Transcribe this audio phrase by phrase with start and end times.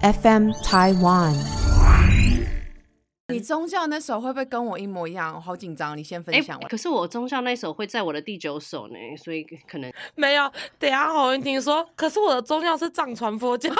[0.00, 1.34] FM Taiwan。
[3.30, 5.34] 你宗教那首会不会跟我一模一样？
[5.34, 6.68] 我好紧张，你先分哎、享完。
[6.68, 13.70] 可是我宗教那首会在我的第九首呢，所以可能没有，等下侯云婷说，可是我的宗教是藏传佛教。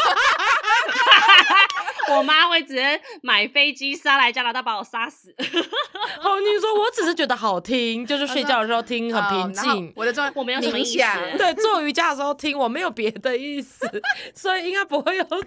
[2.17, 5.33] 我妈会直接买飞机杀来加拿大把我杀死。
[6.21, 9.93] 侯云婷说，我只是觉得好听，就是睡觉的时候听很平静。
[9.97, 10.99] 我的宗我没有什么意思
[11.37, 13.87] 对，做瑜伽的时候听，我没有别的意思，
[14.35, 15.39] 所以应该不会有错。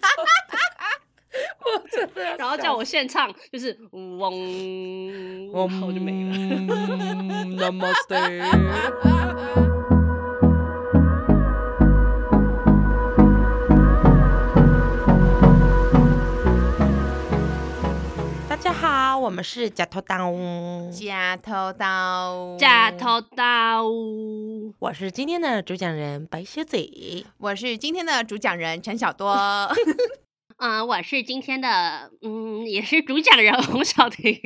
[1.31, 6.31] 我真的然后叫我现唱，就是嗡，然后就没了。
[6.67, 6.75] 了。
[7.71, 9.71] Namaste。
[19.21, 20.34] 我们是假头刀，
[20.89, 23.85] 假头刀，假头刀，
[24.80, 26.75] 我是今天的主讲人白雪子。
[27.38, 29.31] 我是今天的主讲人陈小多。
[30.63, 34.39] 嗯，我是今天的，嗯，也是主讲人 洪小婷。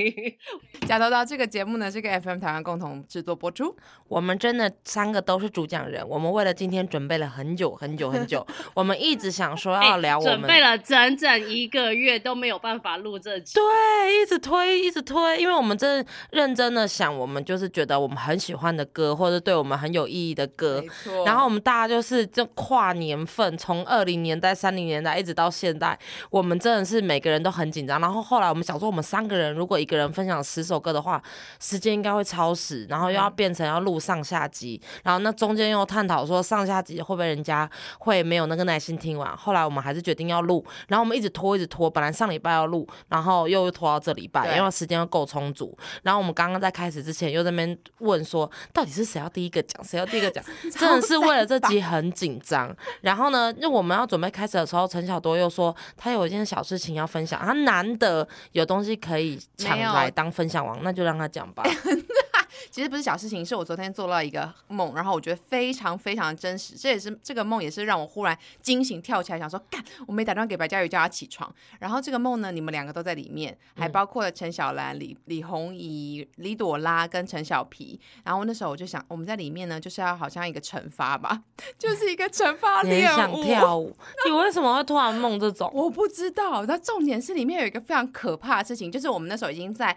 [0.88, 3.76] 假头刀这个节目呢，是跟 FM 台湾共同制作播出。
[4.08, 13.54] 我们真的三个都是主讲人，我们为了今天准备了很久很久很久， 我们一直想说要聊我们，准备了整整一个月都没有办法录这集。
[13.56, 20.82] 对，一直推一直推，因为我们真的认真的想，我们就是觉得我们很喜欢的歌，或者对我们很有意义的歌
[21.26, 28.00] 然后我们大家就是这跨年份，从二零年代、三零年代一直到现代，我们真的是每个人都很紧张。
[28.00, 31.22] 然后后来我们想说，我们三个人如果一个人分享十首歌的话，
[31.60, 39.36] 时间应该会超时，然后又要变成要录上下集，然后那中间又探讨说上下集会不会人家会没有那个耐心听完。
[39.36, 45.78] 后来我们还是决定要录，然后我们一直拖一直拖，本来上礼拜要录，然后又拖到这礼拜，因为时间又够充足。
[46.04, 52.76] 然后我们刚刚在开始之前又在那边问说，到底是谁要第一个讲，谁要第一个讲，真的是为了这集很紧张。
[53.02, 61.64] 然后呢，就我们要准备开始的时候，陈小多又说他有一件小事情要分享，他难得有东西可以抢来当分享王，那就让他讲吧。
[62.72, 66.76] 其实不是小事情，是我昨天做了一个梦，然后我觉得非常非常真实。
[66.76, 71.54] 这也是这个梦也是让我忽然惊醒，跳起来想说，干，我没打电话给白嘉宇叫他起床。
[71.80, 78.00] 然后这个梦呢，你们两个都在里面，还包括了陈小兰、李李红怡、李朵拉跟陈小皮。
[78.24, 81.44] 然后那时候我就想，我们在里面呢，就是要好像一个惩罚吧，
[81.78, 83.32] 就是一个惩罚 你想。
[83.46, 85.70] 跳舞，你为什么会突然梦这种？
[85.76, 89.96] 我不知道，那重点是里面有一个非常可怕的事情，就是我们那时候已经在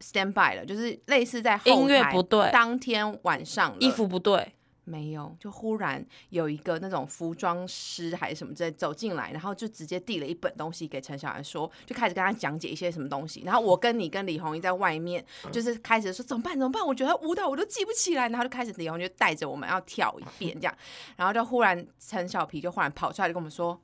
[0.00, 4.54] stand by 了，就是类似在后音乐台不对当天晚上衣服不对，
[4.84, 13.42] 没有，就忽然有一个那种服装师还是什么之类走进来，然后就直接递了一本东西给陈小兰说，就开始跟他讲解一些什么东西。
[13.44, 15.22] 然后我跟你跟李红英在外面，
[15.52, 16.84] 就是开始说怎么办怎么办？
[16.86, 20.74] 我觉得舞蹈我都记不起来，然后就开始李红就带着我们要跳一遍这样，
[21.16, 23.78] 然后就忽然陈小皮就忽然跑出来就跟我们说，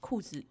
[0.00, 0.44] 裤子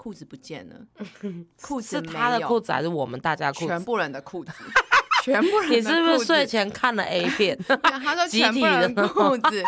[0.00, 0.74] 裤子不见了，
[1.60, 2.48] 裤子是没他的有。
[2.48, 3.66] 裤子还是我们大家裤子？
[3.66, 4.52] 全部人的裤子，
[5.22, 7.54] 全部人你是不是睡前看了 A 片？
[7.68, 9.62] 他说集全部人的裤子，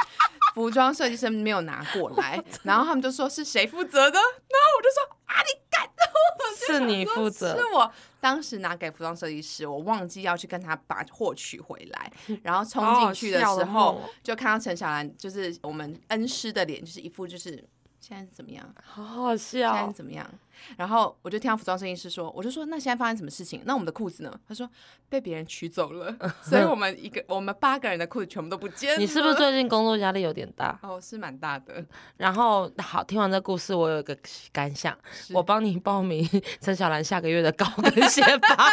[0.54, 7.54] 服装设计师没有拿过来，然后他们就说是谁负责的，然后我就说啊，你干的，是你负责。
[7.54, 7.64] 是。
[7.74, 7.92] 我。
[8.18, 12.12] 当时拿给服装设计师，我忘记要去跟他把货取回来，
[12.44, 17.62] 然后冲进去的时候哦，就看到陈小兰，就是我们恩师的脸，就是一副就是。
[18.02, 18.68] 现在是怎么样？
[18.82, 20.28] 好好笑现在是，怎么样？
[20.76, 23.62] 然后我就听到服装设计师说，我就说那现在发生什么事情？
[23.64, 24.32] 那我们的裤子呢？
[24.48, 24.68] 他说
[25.08, 28.98] 被别人取走了， 所以我们一个我们八个人的裤子全部都不见了。
[28.98, 30.78] 你是不是最近工作压力有点大？
[30.82, 31.84] 哦，是蛮大的。
[32.16, 34.16] 然后好，听完这故事，我有一个
[34.52, 34.96] 感想，
[35.32, 36.28] 我帮你报名
[36.60, 38.68] 陈小兰下个月的高跟鞋吧。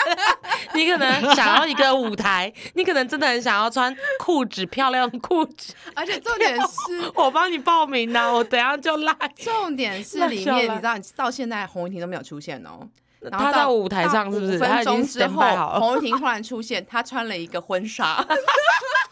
[0.73, 9.13] 你可能想要一个舞台，你可能真的很想要穿裤子漂亮裤子，而且重点是，我帮你报名呢、我等下就来。
[9.37, 12.87] 重点是里面，你知道，你到现在洪雨婷都没有出现哦。
[13.19, 14.55] 然后他到舞台上是不是？
[14.55, 15.41] 五分钟之后。
[15.79, 18.25] 洪雨婷忽然出现，她穿了一个婚纱。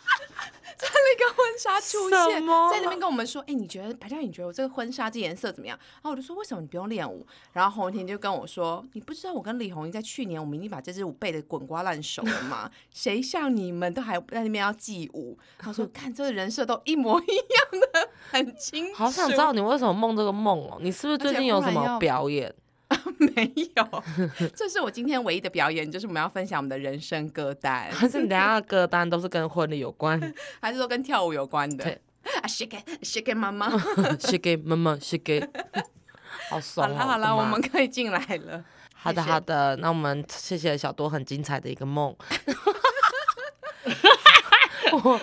[0.77, 12.69] 穿了一个婚纱出现，在那边跟我们说：“哎、你觉得白嘉颖，你觉得我这个婚纱这颜色怎么样？”然后我就说：“为什么你不用练舞？”然后洪一婷就跟我说：“你不知道我跟李红英在去年我们已经把这支舞背的滚瓜烂熟了吗？
[12.93, 20.78] 谁像你们都还在那边要记舞？” 他说：“看这个人设都一模一样的，很清楚。”好想知道你为什么梦这个梦哦？
[20.79, 22.53] 你是不是最近有什么表演？
[23.17, 24.03] 没有，
[24.55, 30.19] 这是我今天唯一的表演，就是我们要分享我们的人生歌单， 还是你等下的歌单都是跟婚礼有关？
[30.61, 32.01] 还是说跟跳舞有关的对？
[32.41, 33.69] 啊，shake it shake it 妈妈。
[34.19, 35.41] 写给妈妈，写给，
[36.49, 36.93] 好好爽哦！
[36.93, 38.63] 了好了，我们可以进来了。
[38.93, 42.16] 好的好的，那我们谢谢小多很精彩的一个梦。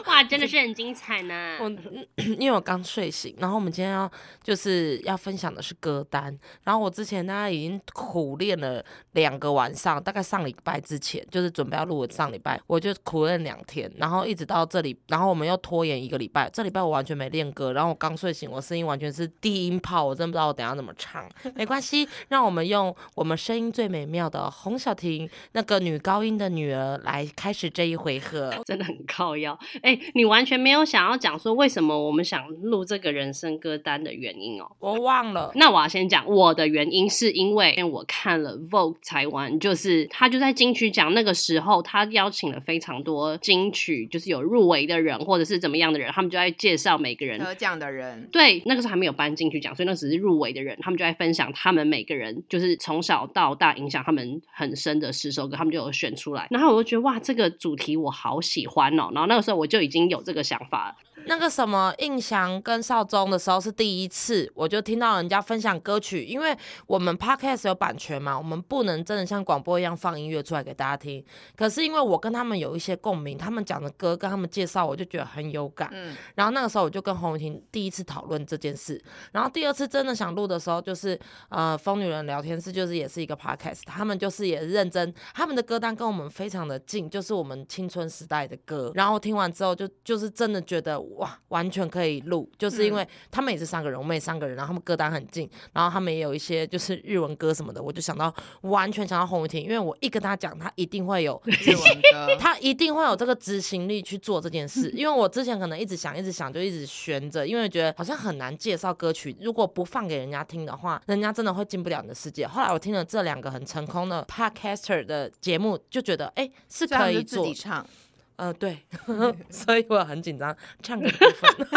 [0.06, 1.58] 哇，真的是很精彩呢。
[1.61, 1.70] 我
[2.38, 4.11] 因为我刚睡醒，然后我们今天要
[4.43, 28.52] 就是要分享的是歌单，然后我之前大家已经苦练了两个晚上，大概上礼拜之前就是准备要录的上礼拜，我就苦练两天，然后一直到这里，然后我们又拖延一个礼拜，这礼拜我完全没练歌，然后我刚睡醒，我声音完全是低音炮，我真不知道我等下怎么唱， 没关系，让我们用我们声音最美妙的洪小婷那个女高音的女儿来开始这一回合。
[28.64, 29.54] 真的很靠腰。
[29.83, 34.71] 哎、你完全没有想要讲说为什么我们想录这个人生歌单的原因哦。
[34.79, 56.47] 我忘了，那我要先讲我的原因，是因为我看了 Vogue 台湾，就是他就在金曲奖那个时候，他邀请了非常多金曲就是有入围的人或者是怎么样的人，他们就在介绍每个人得奖的人，对，那个时候还没有颁金曲奖，所以那只是入围的人，他们就在分享他们每个人就是从小到大影响他们很深的十首歌，他们就有选出来。
[56.51, 59.09] 然后我就觉得哇，这个主题我好喜欢哦。
[59.12, 60.94] 然后那那时候我就已经有这个想法了。
[61.26, 66.56] 那个什么印象跟少宗的时候是第一次，我就听到人家分享歌曲，因为
[66.87, 71.25] 我们 podcast 有版权嘛，我们不能真的像广播一样放音乐出来给大家听。
[71.56, 75.88] 可是因为我跟他们有一些共鸣，他们讲的歌跟他们介绍，我就觉得很有感。
[75.93, 81.19] 嗯，然后那个时候我就跟洪雨婷第一次讨论这件事，然后第二次真的想录的时候，就是
[81.49, 88.93] 呃疯女人聊天室，就是也是一个 podcast，他们就是也认真，他们的歌单跟我们非常的近，就是我们青春时代的歌。
[88.94, 112.46] 然后听完之后就就是真的觉得哇，完全可以录，就是因为他们也是三个人，我们也三个人，然后他们歌单很近，然后他们也有一些就是日文歌什么的，我就想到完全想到洪雨婷，因为我一跟他讲，他一定会有日文歌，他一定会有这个执行力去做这件事，因为我之前可能一直想，一直想，就一直悬着，因为觉得好像很难介绍歌曲，如果不放给人家听的话，人家真的会进不了你的世界。
[112.46, 117.87] 后来我听了这两个很成功的 podcaster 的节目，就觉得哎、是可以做自己，唱。
[118.36, 118.78] 呃，对，
[119.48, 121.69] 所以我很紧张唱歌的部分。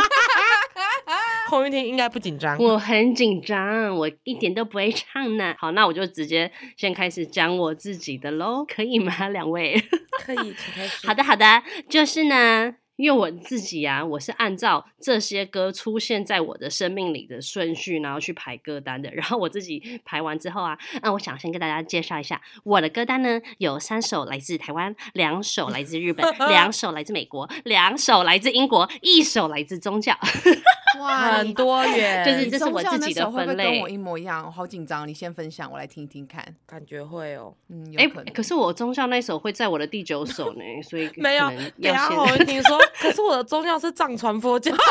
[1.50, 5.56] 洪玉婷应该不紧张，我很紧张，我一点都不会唱呢。
[5.58, 9.82] 好，那我就直接先开始讲我自己的喽，可以吗，两位？
[10.26, 11.06] 可以，请开始。
[11.08, 19.10] 好的，好的，就是呢，因为我自己啊，我是按照这些歌出现在我的生命里的顺序，然后去排歌单的。
[19.16, 30.18] 然后我自己排完之后啊，那，我想先跟大家介绍一下我的歌单呢，有三首来自台湾，两首来自日本， 两首来自美国，两首来自英国，一首来自宗教。
[31.00, 34.46] 哇，很多元，就是你这是我自己的分类跟我一模一样？
[34.46, 36.44] 我好紧张，你先分享，我来听听看。
[36.66, 37.54] 感觉会哦。
[37.70, 44.72] 嗯，有哎、可是我宗教那首会在我的第九首呢，所以没有可能，等一下要先洪玉婷说，可是我的宗教是藏传佛教。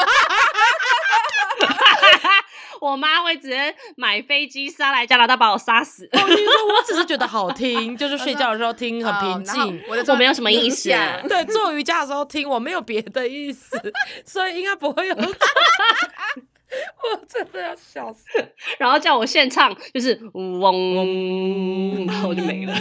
[2.81, 6.08] 我妈会直接买飞机杀来加拿大把我杀死。
[6.12, 9.82] 我跟你说，我只是觉得好 听，就是睡觉的时候听很平静。
[9.88, 11.20] 我的我没有什么意思啊。
[11.28, 13.81] 对，做瑜伽的时候听，我没有别的意思，
[14.25, 15.17] 所以应该不会有。
[16.67, 18.25] 我真的要笑死！
[18.78, 22.75] 然后叫我现唱，就是嗡，然后我就没了。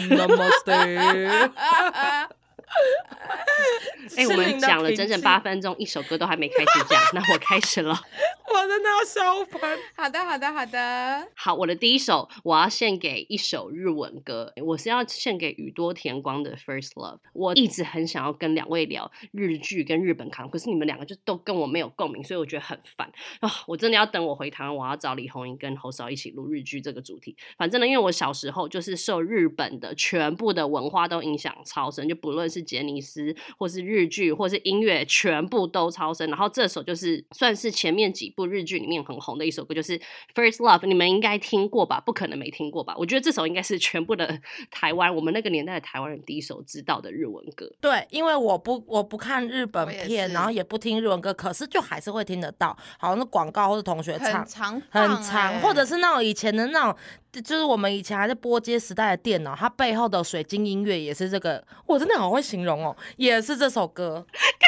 [4.18, 7.94] 哎、我们讲了整整八分钟，一首歌都还没开始讲，那我开始了。
[8.48, 9.78] 我真的要笑翻。
[9.96, 11.28] 好的，好的，好的。
[11.36, 17.16] 好，我的第一首我要献给一首日文歌，我是要献给宇多田光的《First Love》。
[17.34, 23.52] 我一直很想要跟两位聊日剧跟日本卡通，可是你们两个就都跟我没有共鸣，所以我觉得很烦啊！
[23.68, 27.36] 我真的要等我回台湾，我要找李红英跟侯嫂一起录日剧这个主题。
[27.58, 36.28] 反正呢，因为我小时候就是受日本的全部的文化都影响超深，就不论是杰尼斯或是日剧或是音乐，全部都超声。
[36.30, 40.00] 然后这首就是算是前面几部日剧里面很红的一首歌，就是
[40.34, 42.02] 《First Love》，你们应该听过吧？
[42.06, 42.96] 不可能没听过吧？
[42.98, 44.40] 我觉得这首应该是全部的
[44.72, 47.72] 台湾我们那个年代的台湾人第一首知道的日文歌。
[47.80, 54.46] 对，因为我不我不看日本片，然后也不听日文歌，可是就还是会听得到，好像是广告或是同学唱很。
[54.46, 56.96] 长很放长，欸或者是那种以前的那种，
[57.42, 64.26] 就是我们以前还在波接时代的电脑，它背后的水晶音乐也是这个，我真的好会形容哦，也是这首歌。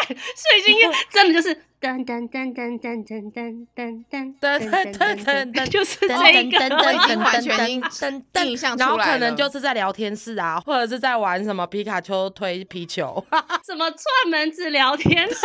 [0.07, 6.75] 水晶音乐真的就是噔噔噔噔噔噔噔噔噔，对对对对对，就是噔这个。
[6.75, 13.24] 我已经完全印噔 印象出然后可能就是在聊天室啊，或者是在玩什么皮卡丘推皮球，
[13.63, 15.36] 什么串门子聊天室，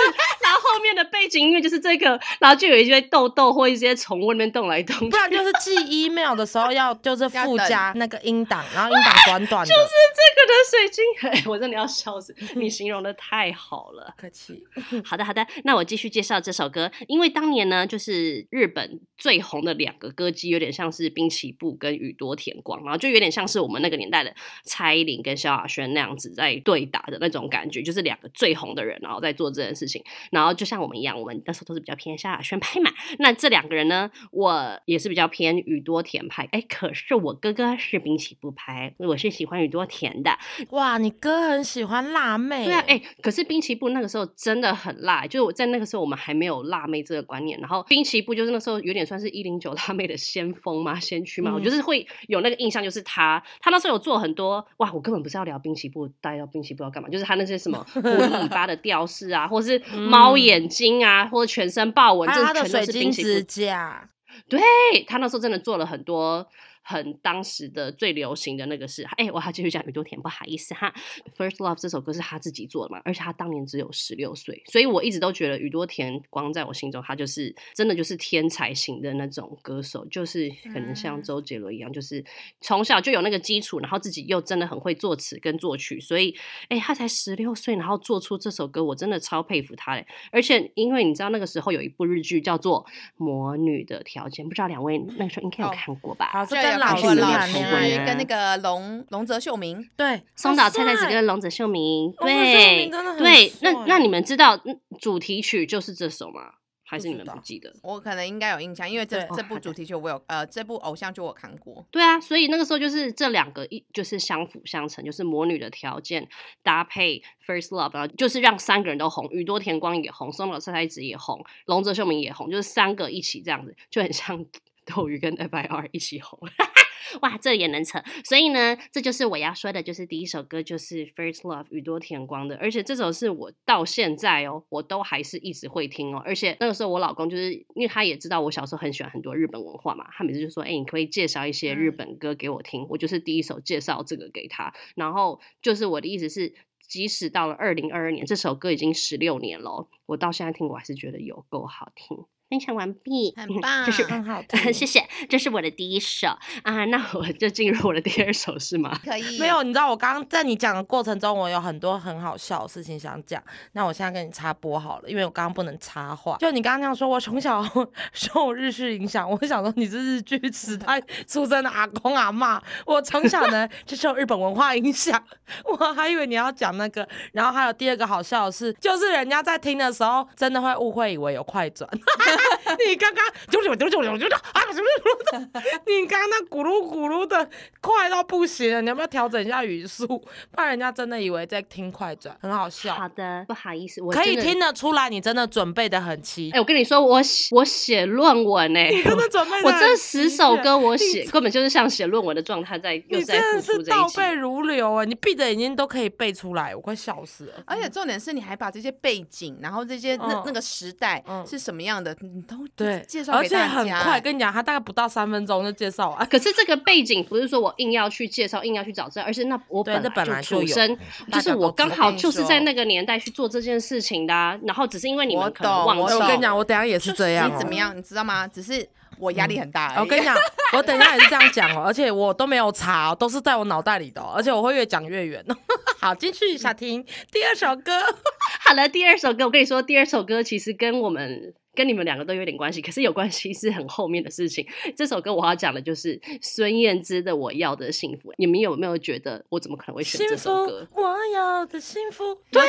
[0.43, 5.17] 然后后面的背景音乐就是这个，然后就有一些豆豆或一些宠物那边动来动去不。
[5.17, 9.71] 然就是寄 email 的时候要就是附加那个音档，然后音档短短的。
[9.71, 12.35] 就是这个的水晶，哎我真的要笑死！
[12.55, 14.15] 你形容的太好了。
[14.17, 14.65] 客气，
[15.05, 30.01] 好的，好的，那我继续介介绍这首歌，因为当年呢，就是日本最红的两个歌姬，有点像是滨崎步跟宇多田光，然后就有点像是我们那个年代的蔡依林跟萧亚轩那样子在对打的那种感觉，就是两个最红的人，然后在做这件事情。
[30.31, 32.93] 然后就像我们一样，我们那时候都是比较偏萧亚轩拍嘛。
[33.19, 36.49] 那这两个人呢，我也是比较偏宇多田派。
[36.53, 40.39] 哎，可是我哥哥是滨崎步拍，我是喜欢宇多田的。
[40.71, 57.09] 哇，你哥很喜欢辣妹，对啊，哎，可是滨崎步那个时候真的很辣，就是我在那个时候我们还没有辣妹这个观念，然后滨崎步就是那时候有点算是一零九辣妹的先锋嘛，先驱嘛，我就是会有那个印象，就是他，他那时候有做很多，哇，我根本不是要聊滨崎步，带到滨崎步要干嘛？
[57.09, 63.47] 就是他那些什么 狐狸尾巴的吊饰啊，或者是猫眼睛啊，或者全身豹纹，这他的全都是水晶指滨崎步。
[63.49, 64.09] 甲，
[64.49, 64.61] 对
[65.07, 66.47] 他那时候真的做了很多
[66.83, 70.93] 很当时的最流行的那个是，哎，我还继续讲宇多田，不好意思哈。
[71.37, 82.25] First Love 这首歌是他自己做的嘛，而且他当年只有十六岁，所以我一直都觉得宇多田光在我心中，他就是真的就是天才型的那种歌手，就是可能像周杰伦一样，就是
[82.61, 86.35] 从小就有那个基础，然后自己又真的很会作词跟作曲，所以
[86.69, 90.07] 哎，他才十六岁，然后做出这首歌，我真的超佩服他嘞。
[90.31, 92.85] 而且因为你知道那个时候有一部日剧叫做
[93.17, 96.31] 《魔女的条件》，不知道两位那个时候应该有哦看过吧？
[96.33, 102.89] 好，是这跟老师老师跟那个龙龙泽秀明，对松岛菜菜子跟龙泽秀明，对
[103.19, 106.53] 对，那那你们知道嗯主题曲就是这首吗？
[106.85, 107.75] 还是你们不记得？
[107.83, 111.83] 我可能应该有印象，因为这这部主题曲我有呃，这部偶像剧我看过。
[111.91, 116.29] 对啊，所以那个时候就是这两个一就是相辅相成，就是魔女的条件
[116.63, 124.45] 搭配 First Love，然后就是让三个人都红，宇多田光也红，松岛菜菜子也红，龙泽秀明也红，就是三个一起这样子，就很像
[124.85, 126.39] 斗鱼跟 FIR 一起红。
[127.21, 146.55] 哇，这也能扯，所以呢，这就是我要说的，就是第一首歌就是 First Love 宇多田光的，而且这首是我到现在哦，我都还是一直会听哦，而且那个时候我老公就是因为他也知道我小时候很喜欢很多日本文化嘛，他每次就说，哎、你可以介绍一些日嗯本歌给我听，我就是第一首介绍这个给他，然后就是我的意思是。
[146.89, 152.19] 即使到了二零二二年，这首歌已经十六年了哦，我到现在听我还是觉得有够好听。
[152.53, 156.29] 分享完毕，很棒这是很好听谢谢，这是我的第一首
[156.65, 158.95] 啊，那我就进入我的第二首是吗？
[159.03, 163.43] 可以没有，你知道我刚刚在你讲的过程中，我有很多很好笑的事情想讲。
[163.73, 166.37] 那我现在跟你插播好了，因为我刚刚不能插话。
[166.41, 167.65] 就你刚刚那样说，我从小
[168.13, 172.63] 受日式影响，我想说你是日剧时代出生的阿公阿妈。
[172.85, 175.19] 我从小呢 就受日本文化影响，
[175.65, 177.09] 我还以为你要讲那个。
[177.33, 181.89] 然后还有第二个好笑的是，就是人家在听的时候，真的会误会以为有快转。
[182.87, 184.87] 你刚刚九九九九九九啊，什么
[185.31, 187.49] 什么的，你刚刚那咕噜咕噜的
[187.81, 190.07] 快到不行了，你要不要调整一下语速？
[190.07, 192.95] 不然人家真的以为在听快转，很好笑。
[192.95, 203.83] 好的，不好意思，我可以听得出来，你真的准备的很齐哎、，我跟你说，我写我写论文呢、你真的准备得我这十首歌我写根本就是像写论文的状态在，又你在真的是。
[203.93, 207.63] 倒背如流哎，你闭着眼睛都可以背出来，我快笑死了。
[207.67, 213.57] 而且重点是，你还把这些背景，然后这些那嗯那个时代嗯是什么样的，你都对，介绍而且。
[213.57, 216.27] 很快，跟你讲，他大概不到三分钟就介绍完。
[216.29, 220.99] 可是这个背景不是说我硬要去介绍、硬要去找资料，而是那我本这本来就出生，
[221.31, 226.19] 就是我刚好就是在那个年代去做这件事情的、啊，然后只是因为你我们可能忘记了。
[226.21, 228.47] 我跟你讲，我等下也是这样、怎么样，你知道吗？
[228.49, 228.87] 只是
[229.19, 229.95] 我压力很大。
[230.01, 230.37] 我跟你讲，
[230.77, 235.45] 我等一下也是这样讲哦，而且我都没有查、哦，都是在我脑袋里的、哦，而且我会越讲越远。
[236.01, 237.93] 好，继续小婷第二首歌，
[238.67, 244.67] 好了，第二首歌，我跟你说，第二首歌其实跟我们跟你们两个都有点关系，可是有关系是很后面的事情。
[244.97, 252.37] 这首歌我要讲的就是孙燕姿的《我要的幸福》，你们有没有觉得我怎么可能会选这首歌？，我要的幸福。
[252.51, 252.61] 对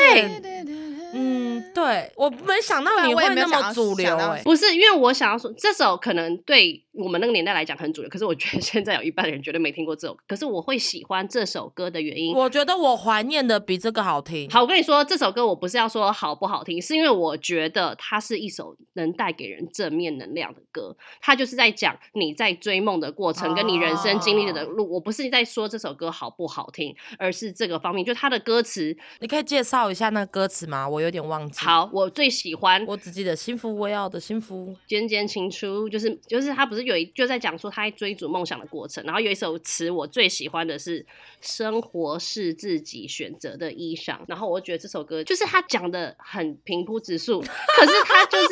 [1.13, 10.24] 嗯，对，我没想到你会那么主流想到哎、不是，因为我想要说，这首可能对我们那个年代来讲很主流，可是我觉得现在有一半的人绝对没听过这首歌。
[10.27, 14.50] 可是我会喜欢这首歌的原因，我觉得我怀念的比这个好听。
[14.50, 20.95] 好，我跟你说，这首歌我不是要说好不好听，是因为我觉得它是一首能带给人正面能量的歌。
[21.21, 24.91] 它就是在讲你在追梦的过程，跟你人生经历的路。
[24.93, 28.95] 我不是在说这首歌好不好听，而是这个方面，就它的歌词。
[29.19, 30.88] 你可以介绍一下那个歌词吗？
[30.88, 34.75] 我有点忘记。，好，我最喜欢我只记得幸福，我要的幸福。
[34.88, 41.05] 尖尖情书，就是就是他不是有一就在讲说他在追逐梦想的过程，然后有一首词我最喜欢的是
[41.41, 48.47] 生活是自己选择的衣裳，然后我觉得这首歌就是他讲的很平铺直述，可是他就是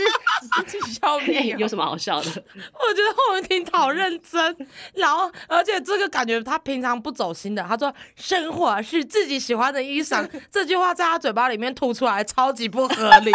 [1.00, 2.30] 笑面、有什么好笑的？
[2.30, 7.64] 我觉得后面听好认真，然后而且这个感觉他平常不走心的。
[7.64, 13.32] 他说“生活是自己喜欢的衣裳”， 这句话在他嘴巴里面吐出来超级不合理。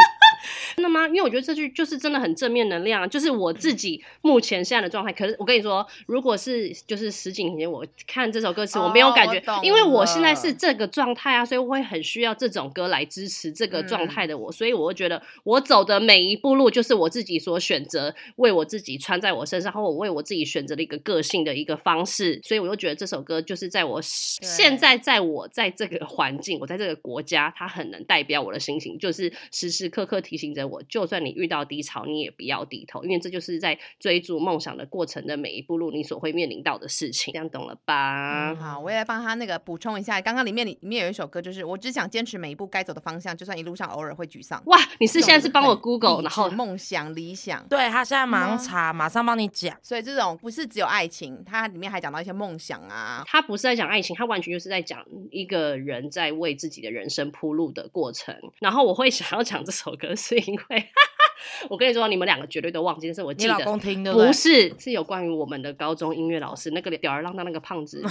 [0.76, 1.06] 真的吗？
[1.08, 5.12] 因为我觉得这句就是真的很正面能量啊，就是我自己目前现在的状态。
[5.12, 38.54] 可是我跟你说，如果是就是十几年前我看这首歌词，我没有感觉哦，因为我现在是这个状态啊，所以我会很需要这种歌来支持这个状态的我，所以我会觉得我走的每一步路就是我自己所选择，为我自己穿在我身上，或我为我自己选择的一个个性的一个方式，所以我就觉得这首歌就是在我现在在我在这个环境，我在这个国家，它很能代表我的心情，就是时时刻刻提醒着我，就算你遇到低潮，你也不要低头，因为这就是在追逐梦想的过程的每一步路，你所会面临到的事情，这样懂了吧？
[38.56, 44.60] 好，我也来帮他那个补充一下，刚刚里面里里面有一首歌，就是我只想坚持每一步该走的方向，就算一路上偶尔会沮丧。
[44.66, 47.66] 哇，你是现在是帮我 Google，励然后梦想理想。
[47.68, 49.76] 对他现在马上吗查，马上帮你讲。
[49.82, 53.22] 所以这种不是只有爱情，它里面还讲到一些梦想啊。
[53.26, 58.34] 他不是在讲爱情，他完全就是在讲一个人在为自己的人生铺路的过程。
[58.58, 60.88] 然后我会想要讲这首歌，是因为
[61.68, 63.64] 我跟你说，你们两个绝对都忘记，但是我记得？
[64.12, 68.02] 不是，是有关于我们的高中音乐老师那个吊儿郎当那个胖子。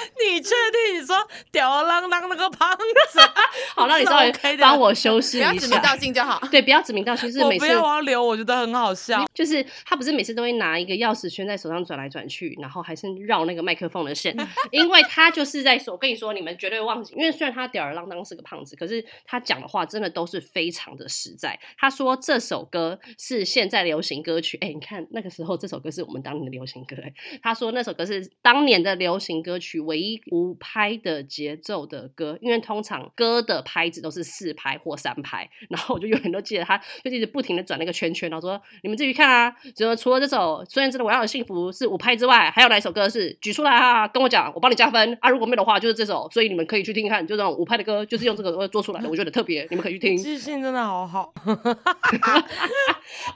[0.18, 1.00] 你确定？
[1.00, 1.16] 你说
[1.50, 3.20] 吊儿郎当那个胖子？
[3.74, 5.96] 好，那你稍微帮我修饰一不要指名道。
[5.96, 6.40] 姓就好。
[6.50, 9.26] 对，不要指名道姓，是每次我不要，我要留，我觉得很好笑。
[9.34, 14.36] 就是他不是每次都会拿一个钥匙圈在手上转来转去，然后还是绕那个麦克风的线，
[14.70, 21.58] 因为他就是在说，我跟你说，你们绝对忘记，因为虽然他吊儿郎当是个胖子，可是他讲的话真的都是非常的实在。
[21.76, 27.12] 他说这首歌是现在流行歌曲，哎，你看那个时候这首歌是我们当年的流行歌，哎，
[27.42, 50.16] 他说那首歌是当年的流行歌曲唯一无拍的节奏的歌，因为通常歌的拍子都是四拍或三拍，然后我就永远都记得他就一直不停的转那个圈圈，然后说你们自己看啊，就除了这首《孙燕姿的我要的幸福》是五拍之外，还有哪一首歌是举出来啊，跟我讲，我帮你加分啊，如果没有的话就是这首，所以你们可以去听听看，就这种五拍的歌就是用这个歌做出来的，我觉得特别，你们可以去听。
[50.16, 51.32] 记性真的好好。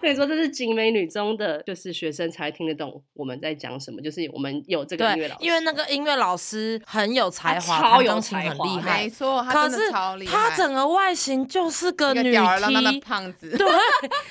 [0.00, 6.41] 跟你说，这是景美女中的，就是学生才听得懂我们在讲什么，就是我们有这个音乐对老，师，因为那个音乐老师
[6.86, 9.10] 很有才华，他超有弹钢琴才华很厉害没。
[9.10, 10.32] 错，可是超厉害。
[10.32, 13.82] 他整个外形就是个女 T，胖子，对，然后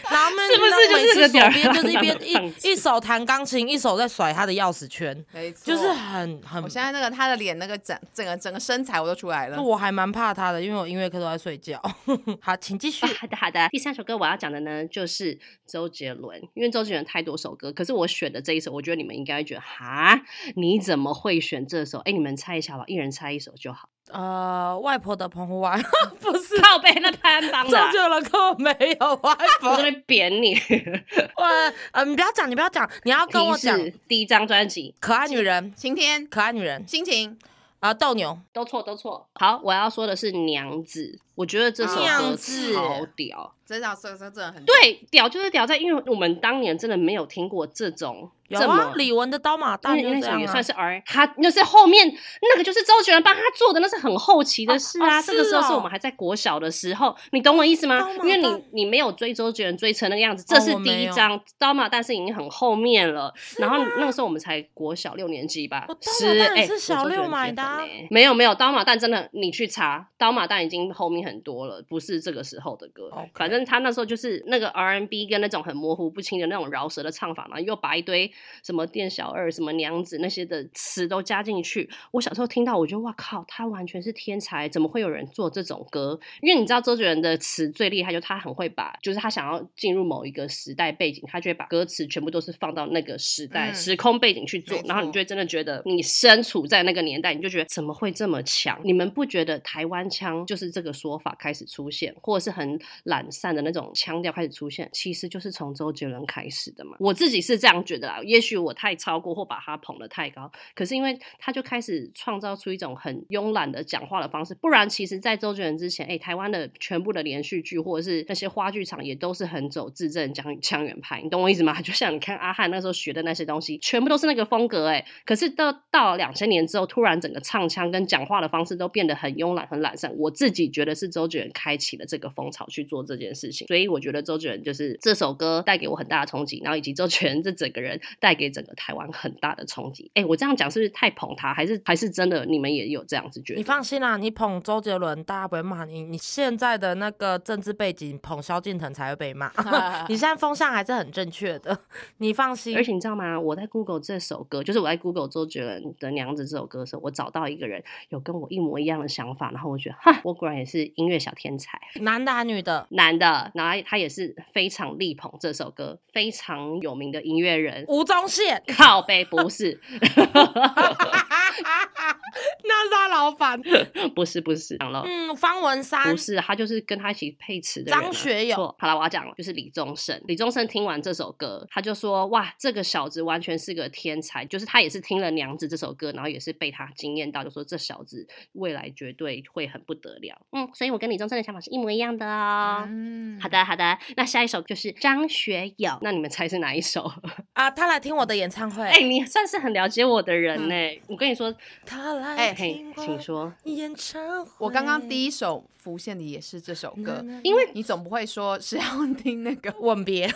[0.04, 6.68] 他们 是不是就是个吊儿就是一边一一手弹钢琴，一手在甩他的钥匙圈，没错，就是很很我。
[6.68, 9.62] 现在那个他的脸那个整整个整个身材我都出来了。
[9.62, 11.82] 我还蛮怕他的，因为我音乐课都在睡觉。
[12.42, 13.06] 好，请继续。
[13.16, 13.70] 好的，好的。
[13.70, 20.20] 第三首歌我要讲的呢，就是周杰伦，因为周杰伦太多首歌，可是我选的这一首，我觉得你们应该会觉得，哈，
[20.56, 22.01] 你怎么会选这首？
[22.06, 23.90] 哎，你们猜一下吧，一人猜一首就好。
[24.12, 25.82] 呃，外婆的澎湖湾
[26.20, 29.84] 不是靠背那潘邦的啊，周杰伦根本没有 外婆我这。
[29.84, 30.54] 边扁你。
[31.38, 31.46] 我
[31.92, 37.38] 呃，你不要讲，你不要讲，你要跟我提讲第一张专辑可爱女人，晴天，可爱女人心情，
[37.80, 38.38] 啊，斗牛。
[38.52, 39.28] 都错都错。
[39.36, 43.56] 好，我要说的是娘子，我觉得这首歌娘子超屌。
[43.66, 52.06] 真的这这真的很对，屌就是屌在，因为我们当年真的没有听过这种有啊，李玟的刀马旦那就这样啊首也算是 R，他那是后面
[52.42, 55.22] 那个就是周杰伦帮他做的，那是很后期的事啊。
[55.22, 63.34] 这个时候是我们还在国小的时候，你懂我意思吗因为你你没有追周杰伦追成那个样子，这是第一张刀马旦是已经很后面了。
[63.58, 67.64] 然后那个时候我们才国小六年级吧是哎，是小六买的
[68.10, 73.10] 没有没有，刀马旦真的你去查，刀马旦已经后面很多了，不是这个时候的歌。
[73.36, 78.32] 反正他那时候就是那个 R&B 跟那种很模糊不清的那种饶舌的唱法嘛，又把一堆
[78.64, 81.90] 什么店小二、什么娘子那些的词都加进去。
[82.12, 86.20] 我小时候听到，我觉得哇靠，他完全是天才，怎么会有人做这种歌？
[86.42, 98.80] 因为你知道周杰伦的词最厉害，就他很会把，就是他想要进入某一个时代背景，他就会把歌词全部都是放到那个时代、嗯时空背景去做然后你就会真的觉得你身处在那个年代，你就觉得怎么会这么强？
[98.84, 106.98] 你们不觉得台湾腔就是这个说法开始出现，或者是很懒散的那种腔调开始出现，其实就是从周杰伦开始的嘛？
[107.00, 121.80] 我自己是这样觉得啦，也许我太超过或把他捧得太高，可是因为他就开始创造出一种很慵懒的讲话的方式，不然其实，在周杰伦之前，哎、台湾的全部的连续剧或者是那些话剧场也都是很走字正腔腔圆派，你懂我意思吗？
[121.82, 130.14] 就像你看阿汉那时候学的那些东西，全部都是那个风格、哎，可是到到两千年之后，突然整个唱腔跟讲话的方式都变得很慵懒、很懒散。
[130.18, 140.12] 我自己觉得是周杰伦开启了这个风潮去做这件事情，所以我觉得周杰伦就是这首歌带给我很大的冲击，然后以及周杰伦这整个人带给整个台湾很大的冲击。
[140.14, 141.52] 哎、我这样讲是不是太捧他？
[141.54, 143.64] 还是还是真的你们也有这样子觉得你？
[143.64, 146.04] 放心啦，你捧周杰伦，大家不会骂你。
[146.04, 149.52] 你现在的那个政治背景，捧萧敬腾才会被骂。
[150.08, 151.76] 你现在风向还是很正确的，
[152.18, 152.84] 你放心而。
[152.84, 153.40] 且你知道吗？
[153.40, 162.88] 我在 Google 这首歌，就是我在 Google 周杰伦的《娘子》这首歌的时候，我找到一个人有跟我一模一样的想法，然后我觉得，哈，我果然也是音乐小天才，男的还女的？
[162.92, 167.86] 男的，然后他也是非常力捧这首歌，非常有名的音乐人。
[167.88, 169.80] 吴宗宪，靠背不是，
[172.64, 173.60] 那是他老板。
[174.16, 175.04] 不是不是，讲了。
[175.06, 180.20] 嗯，方文山不是，他就是跟他一起配词的啊、张学友好了，我要讲了，就是李宗盛。
[180.26, 190.40] 李宗盛听完这首歌，他就说：“哇，这个小子完全是个天才。”就是他也是听了《娘子》这首歌，然后也是被他惊艳到，就说这小子未来绝对会很不得了。
[190.52, 192.84] 嗯，所以我跟李宗盛的想法是一模一样的哦。
[192.88, 193.98] 嗯好，的，好的。
[194.16, 197.12] 那下一首就是张学友，那你们猜是哪一首？
[197.54, 198.84] 啊，他来听我的演唱会。
[198.92, 200.76] 哎、你算是很了解我的人呢、
[201.08, 201.41] 我跟你说，
[201.86, 203.54] 他来哎嘿听，我请说。
[203.64, 204.52] 演唱会。
[204.58, 208.84] 我刚刚第一首浮现的也是这首歌，因为你总不会说是要
[209.18, 210.30] 听那个 吻别，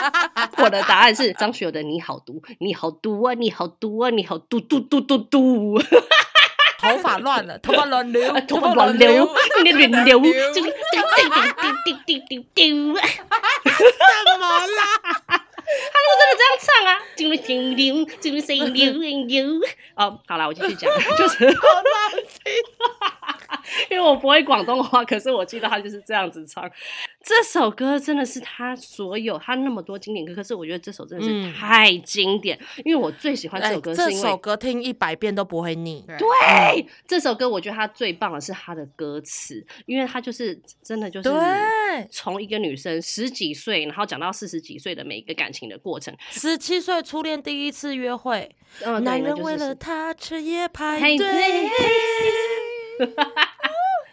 [0.58, 5.78] 我的答案是张学友的《你好毒》，你好毒啊，你好毒啊，你好毒毒毒毒毒，
[6.80, 9.28] 头发乱了， 头发乱流，头发乱流，
[9.64, 10.70] 你的乱流，就丢丢
[11.24, 15.39] 丢丢丢丢丢，怎么啦？
[15.92, 19.38] 他都真的这样唱啊，丢丢丢，丢丢丢丢。
[19.96, 21.44] 哦，好了，我继续讲， 就是
[23.90, 26.70] 因为我不会广东话，可是我记得他就是这样子唱。
[27.22, 36.02] 这首歌真的是他所有他那么多经典歌，可是我觉得这首真的是嗯太经典，因为我最喜欢这哎首歌是这因为这首歌听一百遍都不会腻。
[36.06, 46.14] 对对，这首歌我觉得它最棒的是它的歌词，因为它就是真的就是对从一个女生十几岁，然后讲到四十几岁的每一个感情的过程。
[46.30, 48.50] 十七岁初恋第一次约会，
[48.84, 51.68] 嗯，男人为了她彻夜排队。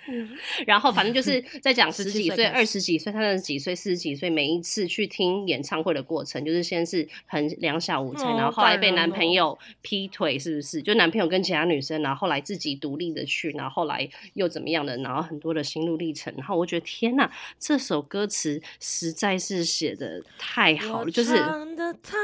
[0.65, 10.81] 然后反正就是 在讲十17几岁、二十几岁、三十几岁、四十几岁，每一次去听演唱会的过程，就是先是很两小无猜，哦然后后来被男朋友劈腿，是不是？
[10.81, 16.33] 就男朋友跟其他女生，然后后来自己独立的去，然后后来又怎么样的，然后很多的心路历程。
[16.37, 21.33] 然后我觉得天呐，这首歌词实在是写的太好了，就是
[21.75, 22.17] 的他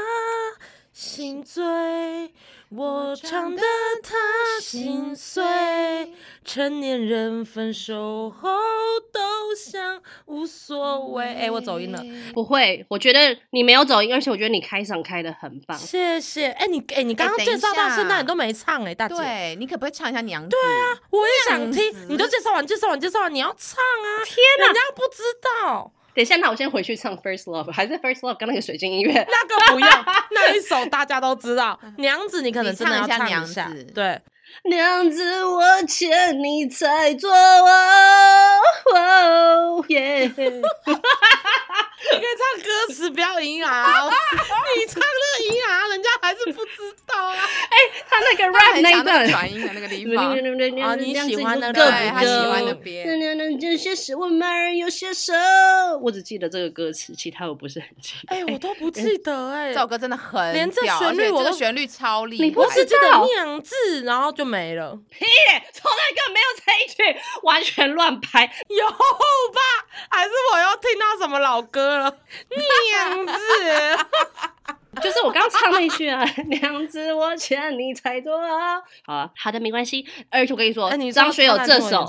[0.92, 1.62] 心醉，
[2.76, 3.62] 我唱的
[4.02, 4.14] 他
[4.60, 5.42] 心碎。
[6.44, 8.50] 成年人分手后
[9.12, 11.24] 都想无所谓。
[11.24, 15.78] 哎、我走音了，不会，我觉得你没有走音，而且我觉得你开场开的很棒。
[15.78, 16.48] 谢谢。
[16.48, 19.14] 哎、你哎、你刚刚介绍到现在你都没唱哎、大姐。
[19.14, 20.50] 对你可不可以唱一下娘子？
[20.50, 24.24] 对啊，我也想听，你都介绍完，介绍完，介绍完，你要唱啊！
[24.24, 25.22] 天哪人家不知
[25.62, 29.12] 道，等一下，那我先回去唱 First Love，还是 First Love 跟那个水晶音乐？
[29.12, 29.88] 那个不用，
[30.30, 31.78] 那一首大家都知道。
[31.98, 33.84] 娘子，你可能真的要你唱一下娘一下子，
[34.62, 38.60] 对，娘子，我欠你才做哦，
[38.94, 40.30] 哦耶！
[42.04, 43.72] 你可以唱歌词，不要银行。
[44.06, 47.34] 你唱那个银行，人家还是不知道啊。
[48.08, 49.26] 他那个 rap 那一段。
[49.28, 50.24] 转音的那个地方。
[50.84, 55.32] 啊你喜欢的个对他喜欢的边这些是我们儿有些熟，
[56.02, 58.36] 我只记得这个歌词，其他我不是很记得。
[58.36, 62.44] 哎、我都不记得哎、这首歌真的很连这旋律这个旋律超厉害。
[62.44, 64.98] 你不我只记得道娘字，然后就没了。
[65.10, 65.24] 屁，
[65.72, 68.44] 从来根本没有这一句，完全乱拍。
[68.68, 69.60] 有吧？
[70.10, 72.18] 还是我又听到什么老歌了？
[72.90, 73.34] 娘子，
[75.02, 78.38] 就是我刚刚唱那一句啊， 娘子我欠你太多。
[79.04, 80.06] 好啊，好的，没关系。
[80.30, 82.02] 而且我跟你说，张学友这首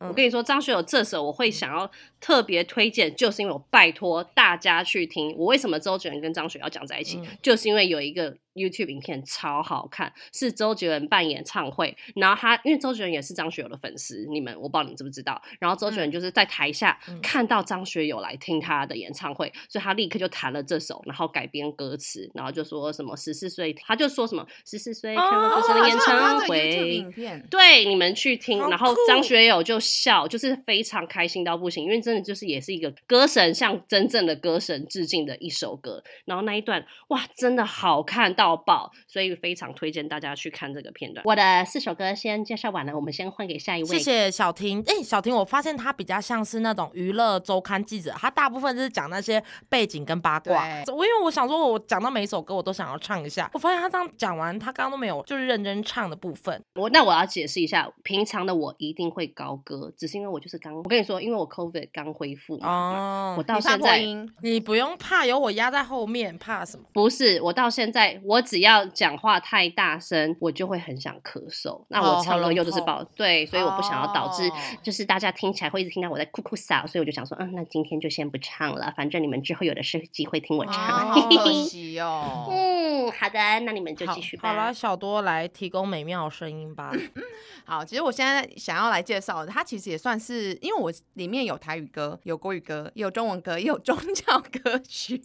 [0.00, 5.34] 我跟你说，张学友这首我会想要特别推荐，就是因为我拜托大家去听。
[5.36, 15.40] 我为什么周杰伦跟张学友要讲在一起，嗯就是因为有一个 YouTube 影片超好看，是周杰伦办演唱会，然后他因为周杰伦也是张学友的粉丝，你们我不知道你们知不知道。
[15.58, 27.06] 然后周杰伦就是在台下嗯看到张学友来听他的演唱会，所以他立刻就弹了这首，然后改编歌词，然后就说什么十四岁，他就说什么十四岁看了哦歌神的演唱会，
[27.50, 36.02] 对，你们去听，然后张学友就笑，就是非常开心到不行，因为真的就是也是一个歌神向真正的歌神致敬的一首歌。
[36.24, 41.22] 然后那一段哇，真的好看到爆，所以非常推荐大家去看这个片段。
[41.24, 43.88] 我的四首歌先介绍完了，我们先换给下一位。
[43.88, 44.82] 谢谢小婷。
[44.86, 50.66] 哎、小婷，我发现她比较像是那种娱乐周刊记者，她大部分就是讲那些背景跟八卦。
[50.88, 56.62] 我因为我想说，我讲到每一首歌我都想要唱一下，我发现她这样讲完，她刚刚都没有就是认真唱的部分。
[56.74, 66.84] 我那我要解释一下，平常的我一定会高歌，只是因为我就是刚，我跟你说，因为我 COVID 刚恢复嘛，哦我到现在破音，你不用怕，有我压在后面，怕什么？
[66.92, 71.84] 不是，我到现在我只要讲话太大声，我就会很想咳嗽。
[71.88, 81.10] 那哦我唱歌又就是爆对，所以我不想要导致哦就是大家听起来会一直听到我在哭哭嚎，所以我就想说，嗯，那今天就先不唱了，反正你们之后有的是机会听我啊，唱。
[81.12, 82.48] 好可惜哦。
[82.50, 86.92] 嗯，好的，那你们就继续好了，小多来提供美妙声音吧。
[87.64, 95.22] 好，其实我现在想要来介绍的，它其实也算是，因为我里面有台语歌、有国语歌、也有中文歌、也有 宗教歌曲，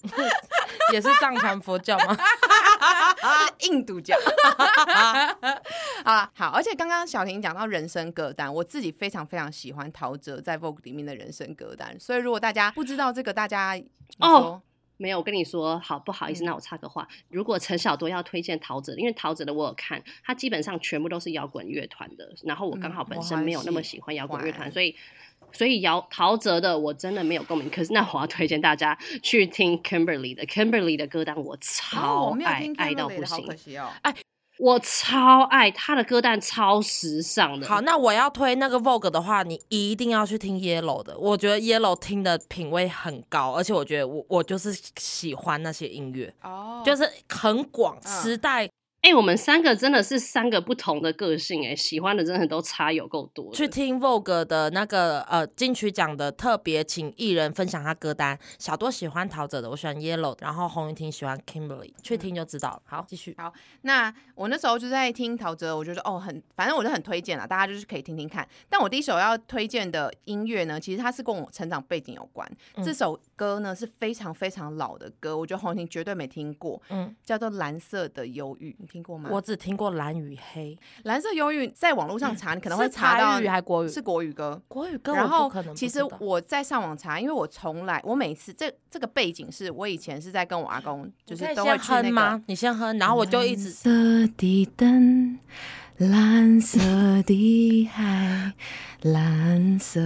[0.94, 2.18] 也是藏传佛教吗？
[2.98, 4.16] 是印度教。
[6.04, 13.80] 好啦，好，而且刚刚小婷讲到人生歌单，我自己非常非常喜欢陶喆在 Vogue 里面的人生歌单，所以如果大家不知道这个，大家
[14.20, 14.62] 哦，
[14.98, 17.08] 没有，我跟你说，好不好意思，嗯那我插个话。
[17.30, 24.96] 如果陈小多要推荐陶喆，因为陶喆的我有看，他基本上全部都是摇滚乐团的，然后我刚好本身没有那么喜喜欢摇滚乐团，欢所以
[25.52, 27.70] 所以摇陶喆的我真的没有共鸣。
[27.70, 33.90] 可是那我要推荐大家去听 Kimberly 的，Kimberly 的歌单我哦，超爱，爱到不的，好可行，惜哦。
[34.60, 37.68] 我超爱他的歌单，超时尚的。
[37.68, 41.18] 好，那我要推那个 Vogue 的话，你一定要去听 Yellow 的。
[41.18, 48.70] 我觉得 Yellow 听的品味很高，而且我觉得我我就是喜欢那些音乐，哦，就是很广，嗯时代
[49.08, 53.54] 哎、我们三个真的是三个不同的个性、哎，喜欢的真的都差有够多。
[53.54, 58.38] 去听 Vogue 的那个呃金曲奖的特别请艺人分享他歌单。
[58.60, 62.82] 小多喜欢陶喆的，我喜欢 Yellow，然后洪云婷喜欢 Kimberly，去听就知道了。
[62.84, 63.34] 好，继续。
[63.38, 68.46] 好，那我那时候就在听陶喆，我觉得哦，很，反正我就很推荐了，大家就是可以听听看。
[68.68, 72.46] 但我第一首要推荐的音乐呢，其实它是跟我成长背景有关。
[72.76, 79.30] 嗯这首歌呢是非常非常老的歌，我觉得红婷绝对没听过，嗯，叫做《蓝色的忧郁》，你听过吗？
[79.32, 83.88] 我只听过蓝与黑，蓝色忧郁在网络上查，你可能会查到台语还国语？
[83.88, 84.62] 是国语歌。
[84.68, 92.44] 国语歌，然后其实我在上网查，因为我从来我每次这这个背景是我以前是在跟我阿公，就是都会去那个哼吗？
[92.48, 95.40] 你先哼，然后我就一直蓝色的灯，
[95.98, 96.80] 蓝色
[97.24, 98.54] 的海，
[99.02, 100.00] 蓝色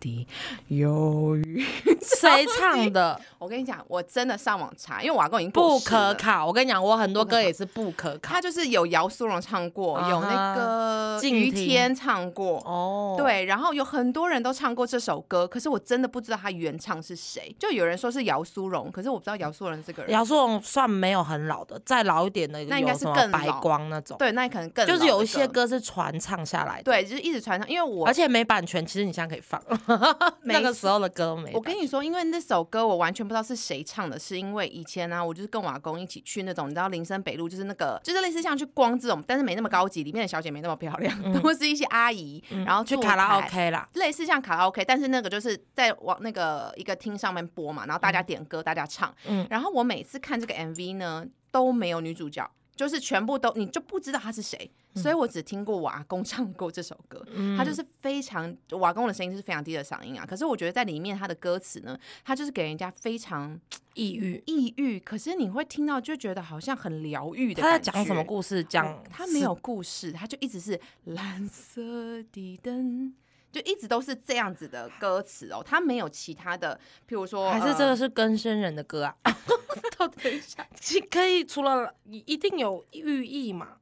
[0.00, 0.26] 的
[0.68, 1.64] 忧郁。
[2.00, 3.20] 谁唱的？
[3.38, 5.78] 我跟你讲，我真的上网查，因为我阿公已经不。
[5.80, 6.46] 可考。
[6.46, 8.40] 我跟你讲，我很多歌也是不可考他。
[8.40, 12.58] 就是有姚苏荣唱过，有那啊个静听于天唱过。
[12.64, 17.54] 哦，，对，然后有很多人都唱过这首歌，可是我真的不知道他原唱是谁。
[17.58, 20.12] 就有人说是姚苏荣，可是我不知道姚苏荣这个人。
[20.12, 26.82] 姚苏荣算没有很老的，再老一点的那应该是更白光那种，对，那可能更就是有一些，歌是传唱下来的。
[26.84, 27.68] 对，就是一直传唱。
[27.68, 29.62] 因为我而且没版权，其实你现在可以放，
[30.42, 31.50] 没 那个时候的歌没。
[31.54, 49.14] 我跟你说，因为那首歌我完全不知道是谁唱的，是因为以前呢、我就是跟我阿公一起去那种，你知道林森北路就是那个，就是类似像去光这种，但是没那么高级，里面的小姐没那么漂亮， 都是一些阿姨，然后去卡拉 OK 啦，类似像卡拉 OK，但是那个就是在往那个一个厅上面播嘛，然后大家点歌，大家唱。
[49.26, 49.46] 嗯。
[49.48, 57.24] 然后我每次看这个 MV 呢，都没有女主角，就是全部都你就不知道她是谁，嗯所以我只听过我阿公唱过这首歌。
[57.56, 63.58] 他就是非常我阿公的声音是非常低的嗓音啊，可是我觉得在里面他的歌词呢，他就是给人家非常
[63.94, 64.42] 抑郁。
[64.46, 67.62] 抑郁，可是你会听到就觉得好像很疗愈的。
[67.62, 68.62] 他在讲什么故事？
[68.64, 71.82] 讲哦他没有故事，他就一直是蓝色
[72.32, 73.14] 的灯，
[73.50, 79.16] 就一直都是这样子的歌词哦，他没有其他的，譬如说，还是这个呃是更生人的歌啊？
[80.22, 83.78] 等一下，其可以除了一定有寓意嘛？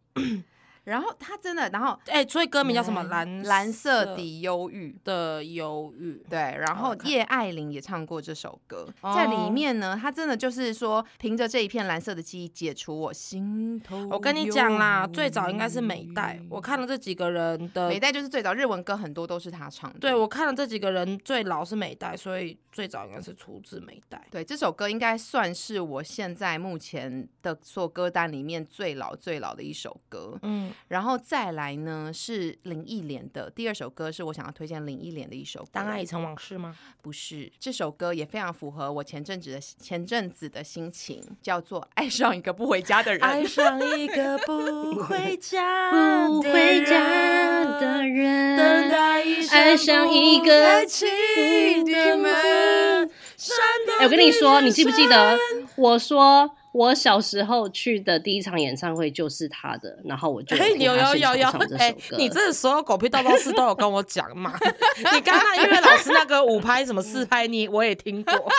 [0.87, 3.03] 然后他真的，然后哎、所以歌名叫什么？
[3.05, 4.97] 蓝蓝色的忧郁。
[5.05, 6.23] 的忧郁。
[6.31, 14.07] 对，然后叶爱玲也唱过这首歌，哦在里面呢，她真的就是说，凭着这一片蓝色的记忆，解除我心头。
[14.09, 16.41] 我跟你讲啦，最早应该是美代。
[16.49, 19.99] 我看了这几个人的美代就是最早日文歌很多都是他唱的。
[19.99, 24.25] 对，我看了这几个人最老是美代，所以最早应该是出自美代。
[24.31, 30.39] 对，这首歌应该算是我现在目前的所有歌单里面最老最老的一首歌。
[30.43, 35.69] 嗯，然后再来呢是林忆莲的第二首歌，是我想要推荐林忆莲的一首歌。
[35.73, 36.77] 当爱已成往事吗？
[37.03, 43.21] 不是这首歌也非常符合我前阵子的前阵子的心情，叫做《爱上一个不回家的人》。
[43.25, 51.07] 爱上一个不 回家不回家的人，等待一生爱上一个开启
[51.85, 53.11] 的门。
[53.99, 55.39] 哎、我跟你说，你记不记得
[55.77, 64.53] 我说我小时候去的第一场演唱会就是他的，然后我就哎，有有有有哎你这所有狗屁叨叨事都有跟我讲嘛？
[65.15, 68.53] 你刚刚音乐老师那个五拍什么四拍，你我也听过。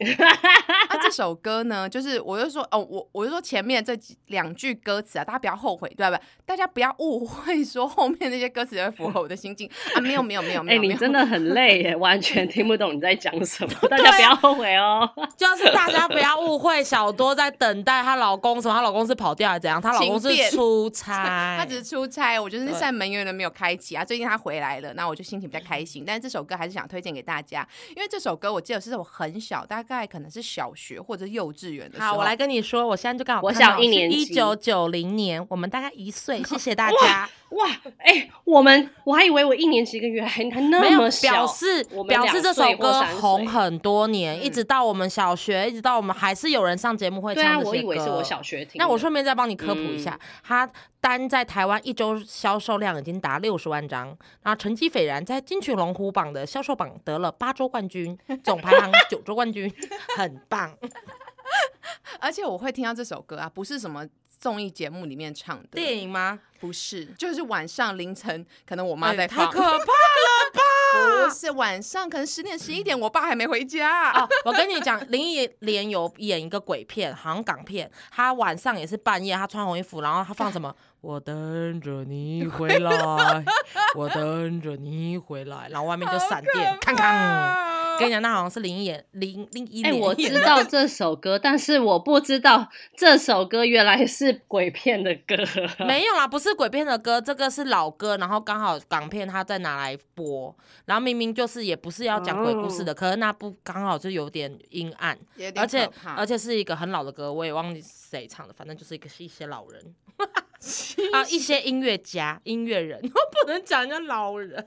[0.00, 6.20] 那 这首歌呢，就是我就说哦，我我就说前面这几两句歌词啊，大家不要后悔，对吧？
[6.46, 15.08] 大家不要误会，说后面那些歌词会符合我的心境啊，没有没有没有没哎、有，没有你真的很累耶，完全听不懂你在讲什么，大家不要后悔哦。
[15.36, 18.74] 就是大家不要误会，小多在等待她老公，什么？
[18.74, 19.80] 她老公是跑掉还是怎样？
[19.80, 24.04] 她老公是出差， 她只是出差，我觉得那扇门永远都没有开启啊。
[24.04, 26.04] 最近她回来了，那我就心情比较开心。
[26.06, 32.12] 但是这首歌还是想推荐给大家，因为这首歌我记得是我很小，大概可能是小学或者幼稚园的时候。
[32.12, 37.28] 好，我来跟你说，我现在就刚好我看到小一年级一九九零年，我们大概一岁，谢谢大 家。
[37.50, 37.66] 哇，
[37.98, 47.68] 哎、我们我还以为我一年级一个月还 还那么小，表示我们表示这首歌红很多年，嗯一直到我们小学，一直到我们还是有人上节目会唱这些歌。
[47.70, 48.78] 我以为是我小学听。
[48.78, 54.08] 那我顺便再帮你科普一下，嗯它单在台湾一周销售量已经达六十万张，
[54.42, 59.72] 然后成绩斐然，在金曲龙虎榜的销售榜得了八周冠军，总排行九周冠军，
[60.16, 60.76] 很棒。
[62.20, 64.04] 而且我会听到这首歌啊，不是什么
[64.38, 66.38] 综艺节目里面唱的，电影吗？
[66.60, 70.62] 不是，就是晚上凌晨，可能我妈在哎太，可怕了吧
[71.24, 74.10] 不是晚上，可能十点十一点，我爸还没回家。
[74.12, 74.28] 哦！
[74.44, 80.74] 我跟你讲，林忆莲有演一个鬼片，好像港片，她晚上也是半夜，她穿红衣服，然后她放什么？
[81.00, 83.44] 我等着你回来，
[83.94, 87.87] 我等着你回来，然后外面就闪电，看看。
[87.98, 90.00] 跟你讲，那好像是林忆莲，林林忆哎、莲。
[90.00, 95.36] 我知 道这首歌，但是我不知道这首歌原来是鬼片的歌。
[95.84, 100.54] 没有啦，不是鬼片的歌，这个是老歌，然后刚好港片他再拿来播，
[100.86, 105.18] 然后明明就是也不是要讲鬼故事的，可是那部刚好就有点阴暗，
[105.56, 109.94] 而且而且是一个很老的歌，我也忘记谁唱的，反正就是一个是一些老人
[111.12, 114.66] 啊，一些音乐家、音乐人，我不能讲人家老人。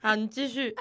[0.00, 0.76] 好，你继续。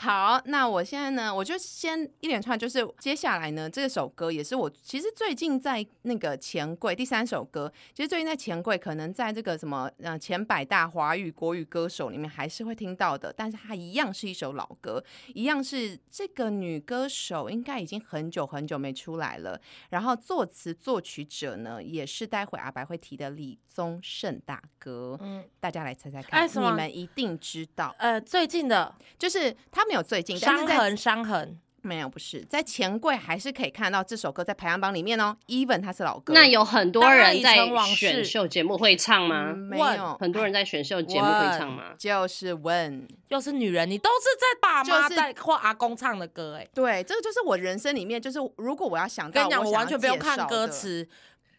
[0.00, 15.02] 好，那我现在呢，我就先一连串，就是接下来呢，这首歌也是我其实最近在那个钱柜第三首歌，其实最近在钱柜可能在这个什么呃前百大华语国语歌手里面还是会听到的，但是它一样是一首老歌，
[15.34, 28.94] 一样是这个女歌手应该已经很久很久没出来了，然后作词作曲者呢也是待会阿白会提的李宗盛大哥，嗯，大家来猜猜看，哎你们一定知道，呃，最近的。
[29.18, 35.34] 就是他没有最近，伤痕，伤痕，没有，不是在钱柜还是可以看到这首歌在排行榜里面哦。
[35.46, 39.52] Even 它是老歌，那有很多人在选秀节目会唱吗？
[39.54, 41.94] 嗯没问有，很多人在选秀节目会唱吗？
[41.98, 46.68] 就是问，又是女人，你都是在爸妈就是在或阿公唱的歌，哎。
[46.74, 50.68] 对，这个就是我人生里面，就是如果我要想到，跟你讲，我完全不用看歌的。
[50.72, 51.08] 词。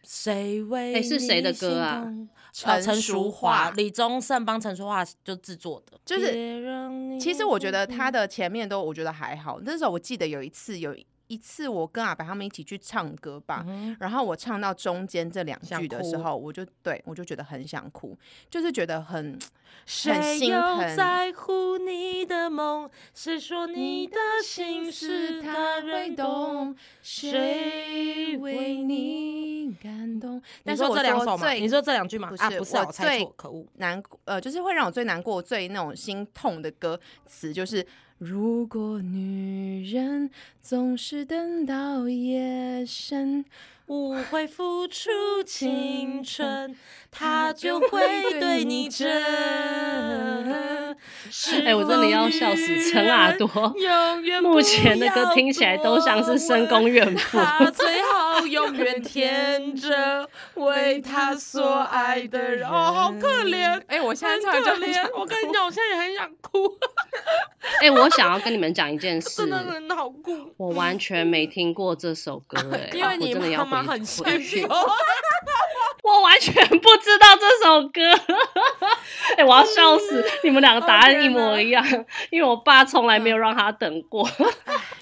[0.02, 2.06] 谁为哎是谁的歌啊？
[2.52, 5.98] 陈呃，陈淑淑桦桦、李宗盛帮陈淑桦就制作的。
[6.04, 6.32] 就是
[7.20, 9.60] 其实我觉得他的前面都我觉得还好。
[9.62, 10.92] 那时候我记得有一次有
[11.30, 18.18] 一次我跟阿白他们一起去唱歌吧，嗯然后我唱到中间这两句的时候，我就对我就觉得很想哭，
[18.50, 19.38] 就是觉得很
[19.86, 20.96] 谁很心又疼。
[20.96, 22.90] 在乎你的梦？
[23.14, 26.74] 谁说你的心事他会懂？
[27.00, 30.42] 谁为你感动？
[30.64, 31.46] 但是我这两首吗？
[31.46, 32.36] 最你说这两句吗不？
[32.36, 33.64] 是啊，不是啊，我最错，可恶。
[33.76, 37.86] 难过呃，就是会让我最难过、最那种心痛的歌词，就是
[38.20, 40.30] 如果女人
[40.60, 43.46] 总是等到夜深，
[43.86, 45.08] 无悔付出
[45.46, 46.76] 青春，
[47.10, 50.89] 他就会对你真。
[51.64, 53.46] 哎我真的要笑死陈阿多
[54.42, 62.66] 目前的歌听起来都像是深宫怨妇他最好永远天真为他所爱的人。
[62.68, 65.10] 哦，好可怜，哎、我现在很突然就可怜。
[65.18, 66.66] 我跟你讲，我现在也很想哭，
[67.82, 70.52] 哎、我想要跟你们讲一件事真，的很好哭。
[70.56, 74.74] 我完全没听过这首歌、 哎，因为你我真的要回妈妈很回去幸福。
[76.02, 78.00] 我完全不知道这首歌，
[79.36, 80.24] 哎、我要笑死！
[80.42, 81.84] 你们两个答案一模一样，
[82.30, 84.28] 因为我爸从来没有让他等过。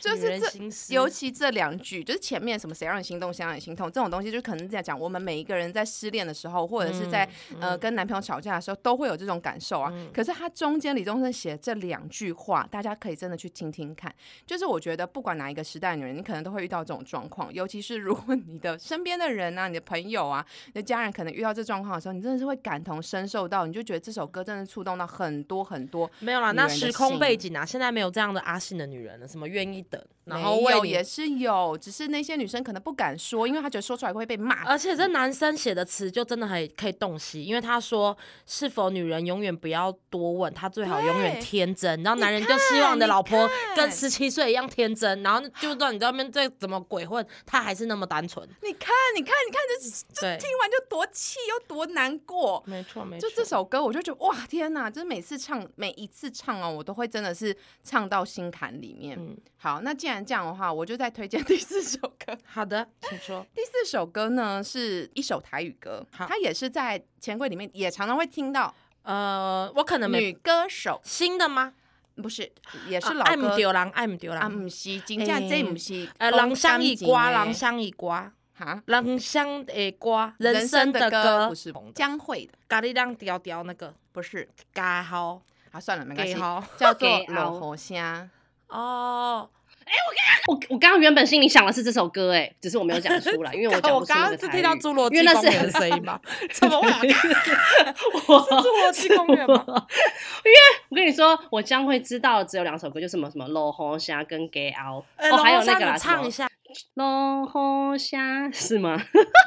[0.09, 7.29] 就是这尤其这两句，就是前面什么“谁让你心动，谁让你心痛”这种东西，就可能在讲我们每一个人在失恋的时候，或者是在、
[7.61, 9.93] 呃跟男朋友吵架的时候，都会有这种感受啊。
[10.13, 14.13] 可是他中间李宗盛写这两句话，大家可以真的去听听看。
[14.47, 26.11] 就是我觉得不管哪一个时代的女人，你可能都会遇到这种状况，尤其是如果你的身边的人啊、你的朋友啊、你的家人可能遇到这状况的时候，你真的是会感同身受到，你就觉得这首歌真的触动到很多很多。
[26.21, 34.65] 没有啦，那时空背景啊，现在没有这样的阿信的女人了，什么愿意等，然后没为你有也是有，只是那些女生可能不敢说，因为她觉得说出来会被骂。
[34.65, 48.47] 而且这男生写的词就真的很可以洞悉，因为他说是否女人永远不要多问，她最好永远天真，然后男人就希望你的老婆跟十七岁一样天真，然后就算你在外面再怎么鬼混，他还是那么单纯。
[48.63, 52.63] 你看，你看，你看，这这，听完就多气又多难过。
[52.67, 54.91] 没错没错，就这首歌，我就觉得哇天哪！
[54.91, 59.19] 就是每次唱，每一次唱哦，我都会真的是唱到心坎里面。
[59.19, 62.37] 嗯好，那既然这样的话，我就再推荐 第四首歌。
[62.45, 63.45] 好的，请说。
[63.53, 68.73] 第四首歌呢是一首台语歌，好它也是在钱柜里面也常常会听到。
[69.03, 71.75] 呃，我可能没女歌手新的吗？
[72.23, 72.51] 不是，
[72.89, 74.63] 也是啊老歌爱唔丢人，爱唔丢啊，人。
[74.63, 84.49] 不是，真正这唔是呃，讲人香一瓜，的人香一瓜，哈，人香的瓜，人人生的歌歌不是江蕙的，咖喱让调调那个不是。
[84.73, 86.35] 嘎好啊，算了，没关系，
[86.77, 88.29] 叫做 老好火虾。
[88.69, 89.49] 哦。
[89.89, 96.19] 我刚我我刚刚原本心里想的是这首歌，哎，只是我没有讲出来，因为我 讲我不出刚刚是听到侏罗纪公园的声音吗？
[96.53, 97.01] 怎么会啊？
[98.29, 99.65] 我侏罗纪公园吗？
[99.67, 100.59] 因为
[100.89, 106.47] 我跟你说，我将会知道只有两首歌，就什么什么《落红虾》跟《Gay Out》，呃哦，还有那个啦唱一下。
[106.95, 108.19] 《落红虾》
[108.53, 109.01] 是吗？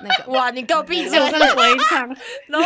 [0.03, 1.19] 那个哇，你给我闭嘴！
[1.19, 2.09] 我真的不会唱。
[2.47, 2.63] 龙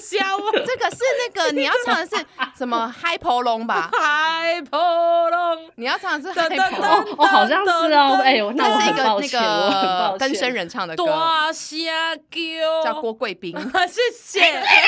[0.00, 2.14] 虾，我这个是那个你要唱的是
[2.56, 3.90] 什么嗨婆龙吧？
[3.92, 5.70] 海波龙。
[5.76, 8.20] 你要唱的是嗨婆龙，哦，好像是哦。
[8.22, 10.18] 哎呦，那我那是一个那很抱歉，我很个抱歉。
[10.18, 13.56] 跟生人唱的歌，大虾叫叫郭贵宾。
[13.88, 14.40] 谢谢。
[14.42, 14.84] 哎，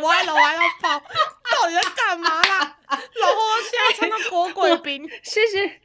[0.00, 0.98] 歪了歪了跑！
[0.98, 2.76] 到底在干嘛啦？
[2.88, 2.96] 老
[3.28, 5.82] 后现在唱到郭贵宾，谢谢。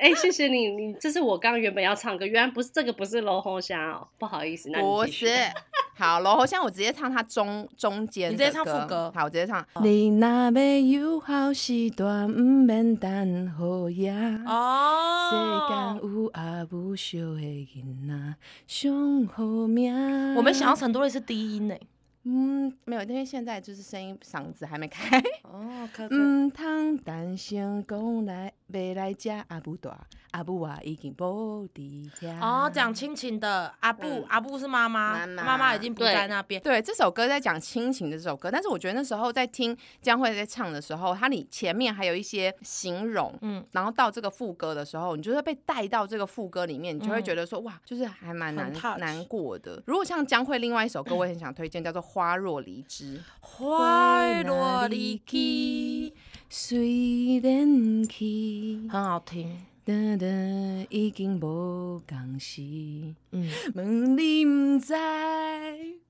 [0.00, 5.26] 哎、谢谢你，你这是我刚刚原本要唱歌，原来不是这个，不是罗红香哦，不好意思，那不是，
[5.96, 9.64] 好，罗红香我直接唱它中中间，你直接唱副歌好，我直接唱。
[9.82, 10.50] 你若要
[11.00, 14.12] 有好时段，毋免等好夜。
[14.12, 15.66] 世哦。
[15.68, 18.34] 间有阿母小的囡仔，
[18.66, 20.34] 上好命。
[20.34, 21.76] 我们想到陈多的是低音呢。
[22.24, 25.18] 嗯，没有，因为现在就是声音嗓子还没开。
[25.42, 32.38] 哦，可毋通单声讲来，要来家阿布大，阿布啊已经无伫遐。
[32.40, 36.60] 哦，讲亲情的阿布嗯，阿布是妈妈，妈妈已经不在那边。
[36.62, 49.82] 对，这首歌在讲亲情的这首歌，但是我觉得那时候在听江蕙在唱的时候，它你前面还有一些形容，嗯，然后到这个副歌的时候，你就会被带到这个副歌里面，你就会嗯觉得说、哇，就是还蛮难难过的。
[49.86, 53.18] 如果像江蕙另外一首歌，我也很想推荐，叫做《花若离枝》。
[53.40, 55.97] 花若离去，
[56.50, 59.54] 虽然去，很好听。
[59.84, 60.26] 哒哒
[60.88, 62.62] 已经无共时，
[63.32, 64.94] 嗯，问你毋知，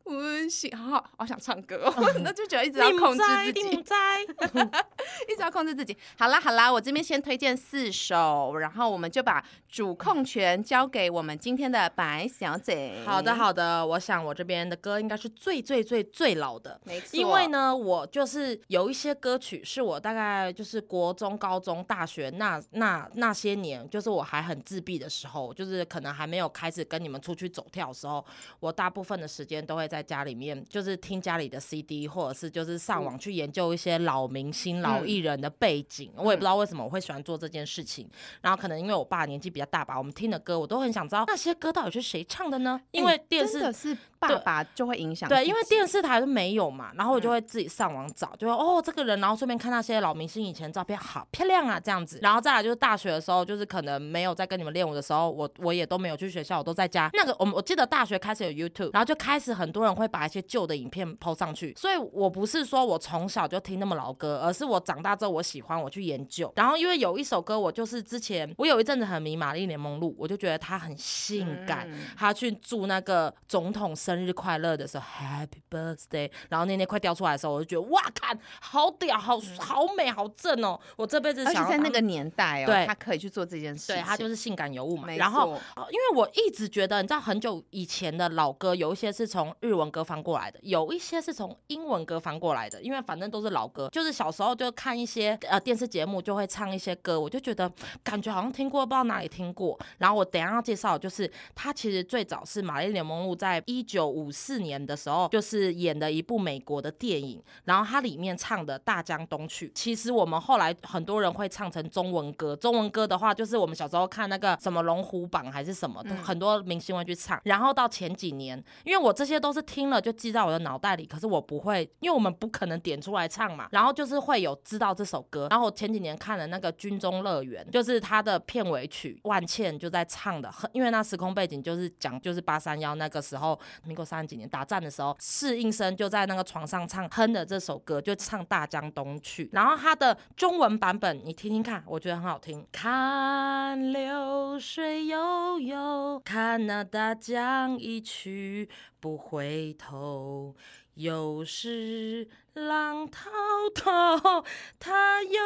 [0.04, 1.94] 阮是好好想唱歌、哦，
[2.24, 3.82] 那就觉得一直要控制自己不。
[3.82, 4.22] 在，
[5.28, 5.96] 一直要控制自己。
[6.18, 13.02] 好啦好啦，我这边先推荐四首，然后我们就把主控权交给我们今天的白小姐。
[13.04, 16.80] 好的，好的，我想我这边的歌应该是最最最最老的。
[16.84, 17.08] 没错。
[17.18, 28.24] 因为，呢，我就是有一些歌曲是我大概就是国中、高中、大学那那那些年，就是我还很自闭的时候，就是可能还没有开始跟你们出去走跳的时候，
[28.60, 36.12] 我大部分的时间都会在家里面，就是听家里的 CD，或者是就是上网去研究一些老明星、老艺人的背景。
[36.16, 38.08] 我也不知道为什么我会喜欢做这件事情，
[38.42, 42.80] 然后可能因为我爸年纪比较大吧，我们听的歌我都很想知道那些歌到底是谁唱的呢？
[42.90, 52.18] 因为哎电视是爸爸就会影响对，因为电视台都没有嘛，然后我就嗯会自己上网找，就说哦这个人，然后顺便看那些老明星以前照片，好漂亮啊这样子。
[52.20, 56.97] 然后再来就是大学的时候，就是可能没有在跟你们练舞的时候，我我也都没有去学校，我都在家。
[57.12, 61.74] 那个我们我记得大学开始有 YouTube，然后就开始很多人会把一些旧的影片 PO 上去。
[61.76, 66.52] 所以我不是说我从小就听那么老歌，而是我长大之后我喜欢我去研究。
[66.56, 80.78] 然后因为有一首歌，我就是之前我有一阵子很迷玛丽莲梦露，我就觉得她很性感，嗯去祝那个总统生日快乐的时候，Happy Birthday，然后那天快掉出来的时候，我就觉得哇，看好屌，好好美，好正哦！
[80.96, 83.96] 我这辈子想要在那个年代哦，对他可以去做这件事情。
[83.96, 85.12] 对他就是性感尤物嘛。
[85.16, 93.88] 然后因为我一直觉得，你知道很久以前的老歌，有一些是从日文歌翻过来的，有一些是从英文歌翻过来的，因为反正都是老歌。
[93.90, 97.70] 就是小时候就看一些呃电视节目，就会唱一些歌，我就觉得
[98.02, 99.78] 感觉好像听过，不知道哪里听过。
[99.98, 112.54] 然后我等一下要介绍，就是他其实最早是玛丽莲梦露在一九五四年的时候，就是演的一部美国的电影，然后它里面唱的《大江东去》，其实我们后来很多人会唱成中文歌。
[112.56, 117.40] 中文歌的话，就是我们小时候看那个什么龙虎榜还是什么，嗯很多明星会去唱。
[117.44, 123.68] 然后到前几年，因为我这些都是听了就记在我的脑袋里，可是我不会，因为我们不可能点出来唱嘛。
[123.72, 125.48] 然后就是会有知道这首歌。
[125.50, 139.46] 然后我前几年看了那个《军中乐园》，就是它的片尾曲，万茜就在唱的，很因为那时空背景就是讲就是八三幺那个时候，民国三十几年打战的时候，适应生就在那个床上唱哼的这首歌，就唱《大江东去》。
[139.52, 142.64] 然后它的中文版本你听听看，我觉得很好听。
[142.70, 148.68] 看流水悠悠，看那大江一去
[149.00, 150.54] 不回头。
[150.96, 153.30] 又是浪滔
[153.72, 154.44] 滔，
[154.80, 155.40] 它又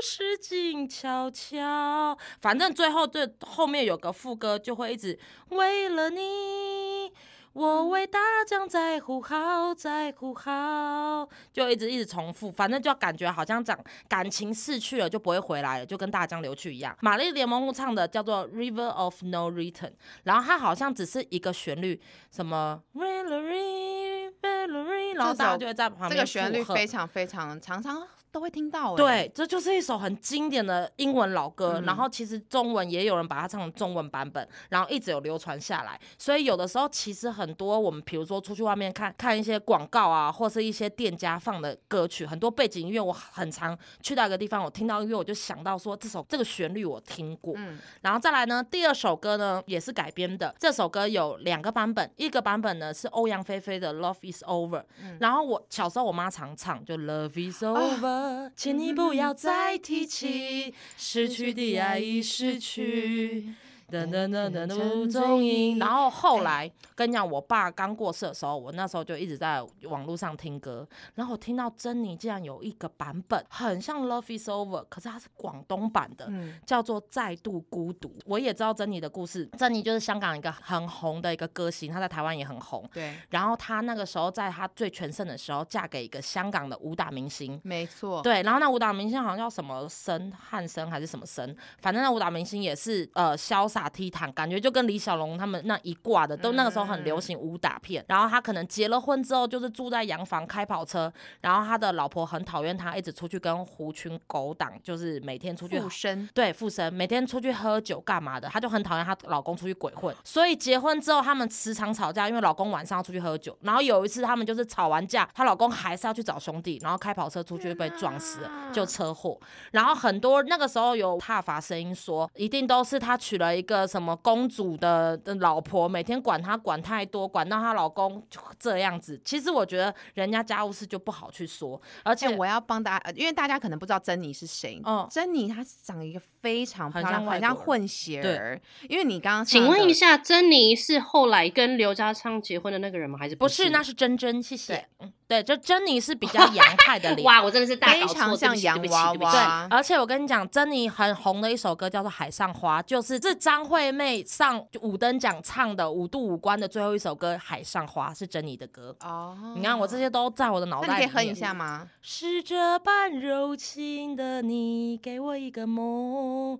[0.00, 2.16] 是静悄悄。
[2.40, 5.18] 反正最后这后面有个副歌，就会一直
[5.48, 7.12] 为了你。
[7.52, 13.78] 我为大江在呼号，在呼号，就一直一直重复，反正就感觉好像讲
[14.08, 16.96] 感情逝去了就不会回来了，就跟大江流去一样。
[17.00, 19.90] 玛丽莲梦露唱的叫做《River of No Return》，
[20.24, 22.00] 然后它好像只是一个旋律，
[22.30, 28.96] 什么 Valerie Valerie，然后大家就会在旁边这个旋律非常非常常常都会听到、欸。
[28.96, 36.00] 对，这就是一首很经典的英文老歌，嗯然后其实中文也有人把它唱成中文版本，然后一直有流传下来。
[36.18, 47.52] 所以有的时候其实很多我们比如说出去外面看看一些广告啊，或是一些店家放的歌曲，很多背景音乐，我很常去到一个地方，我听到音乐我就想到说这首这个旋律我听过。
[47.56, 54.80] 嗯，然后再来呢，第二首歌呢也是改编的，这首歌有两个版本，一个版本呢是欧阳菲菲的《Love Is Over》，
[55.20, 58.21] 然后我小时候我妈常唱，就 Love Is Over，、
[58.54, 63.54] 请你不要再提起，失去的爱已失去。
[63.92, 65.78] 噔噔噔噔噔无踪影。
[65.78, 78.08] 然后后来跟你讲，我爸刚过世的时候，我那时候就一直在网络上听歌，然后我听到珍妮竟然有一个版本很像《Love Is Over》，可是它是广东版的，嗯叫做《再度孤独》。
[78.24, 82.88] 我也知道珍妮的故事，珍妮就是香港一个很红的一个歌星，她在台湾也很红。
[82.92, 87.60] 对，然后她那个时候在她最全盛的时候，嫁给一个香港的武打明星。
[87.64, 88.22] 没错。
[88.22, 98.04] 对，然后那武打明星好像叫什么森汉森还是什么森，反正那武打明星也是呃潇洒倜傥，感觉就跟李小龙他们那一挂的，都那个时候很流行武打片。
[98.08, 113.56] 然后他可能结了婚之后，就是住在洋房开跑车，然后他的老婆很讨厌他，一直出去跟狐群狗党，就是每天出去附身，对，附身，每天出去喝酒干嘛的，他就很讨厌他老公出去鬼混，所以结婚之后他们时常吵架，因为老公晚上要出去喝酒。
[113.62, 119.38] 然后有一次他们就是吵完架，她老公还是要去找兄弟，然后开跑车出去被撞死了，就车祸。
[119.70, 129.20] 然后很多那个时候有挞伐声音说，一定都是他娶了一个什么公主的的老婆，每天管她管太多，管到她老公就这样子。
[129.24, 134.80] 其实我觉得人家家务事就不好去说，而且我要帮大家，呃因为大家可能不知道珍妮是谁。
[134.84, 138.60] 嗯珍妮她长一个非常漂亮，很像混血儿。
[138.88, 143.18] 因为你刚刚请问一下，珍妮是后来跟刘家昌结婚的那个人吗？
[143.18, 143.64] 还是不是？
[143.64, 144.86] 是，那是珍珍，谢谢。
[144.98, 147.24] 嗯，对，就珍妮是比较 洋派的脸。
[147.24, 158.94] 哇，我真的是大非常像洋娃娃对娃，而且我跟你讲，珍妮很红的一首歌叫做《海上花》，就是这张惠妹上五等奖唱的五度五关的最后一首歌《海上花》是珍妮的歌。
[159.00, 161.00] 哦，你看我这些都在我的脑袋里面。
[161.00, 161.88] 那你可以哼一下吗？
[162.02, 166.58] 是这般柔情的你，给我一个梦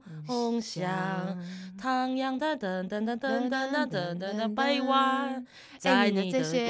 [0.63, 0.83] 想。
[1.83, 5.45] 徜徉的噔噔噔噔噔噔噔噔噔百万，
[5.79, 6.69] 在哎，你这些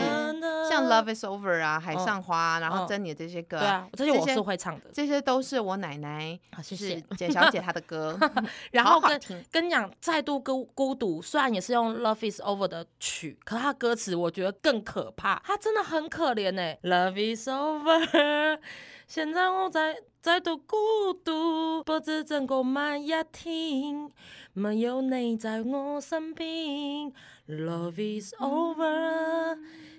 [0.71, 4.91] 像《Love Is Over》啊，《海嗯上花》，然后嗯珍妮的这些歌，对啊，这些我是会唱的。
[4.93, 7.01] 这些都是我奶奶好，谢是谢。
[7.17, 8.19] 简小姐她的歌，
[8.73, 9.21] 然后跟
[9.51, 16.75] 跟你讲，再度孤孤独，虽然也是用《Love Is Over》的曲，可它歌词我觉得更可怕，它真的很可怜呢。
[16.83, 18.59] Love is over，
[19.07, 20.77] 现在我在再度孤
[21.25, 24.11] 独，不知怎过每一天，
[24.53, 27.13] 没有你在我身边。
[27.49, 29.59] Love is over，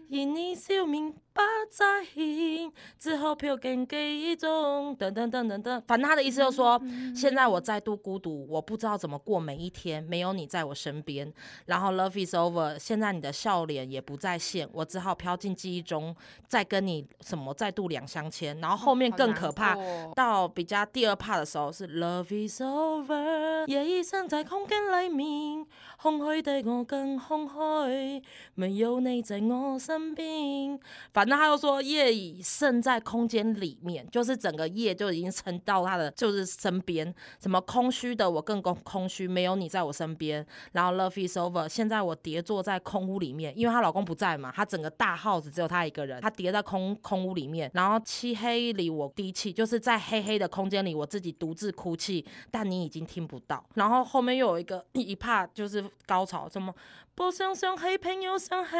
[0.09, 4.95] 因你笑面不再現，只好飘進記憶中。
[4.95, 6.81] 等等等等等，反正他的意思就是說，
[7.15, 11.31] 現在我再度孤独，我不知道怎么过每一天，没有你在我身边。
[11.65, 16.15] 然后 Love is over，现在你的笑脸也不在线，我只好飘进记忆中，
[16.47, 18.59] 再跟你什么再度两相牵。
[18.59, 19.75] 然后后面更可怕。
[20.13, 25.65] 到比较第二 part 的时候是 Love is over，夜已深在空间里面，
[26.03, 28.21] 空虛的我更空虛，
[28.55, 30.77] 沒有你在我身邊。
[31.13, 40.45] 反正他又說夜已滲在空間裡面，就是整個夜就已經沉到他的就是身邊，什麼空虛的我更空空虛，沒有你在我身邊。
[40.73, 53.63] 然後 Love is over，現在我叠坐在空屋裡面，因為她老公不在嘛，她整個大 house 只有她一個人，她叠在空空屋裡面，然後漆黑里我低泣，就是在黑黑的空間裡我自己獨自哭泣，但你已經聽不到。
[53.75, 56.73] 然後後面又有一個一 part 就是高潮怎么
[57.15, 58.71] 不想想起，偏又想起，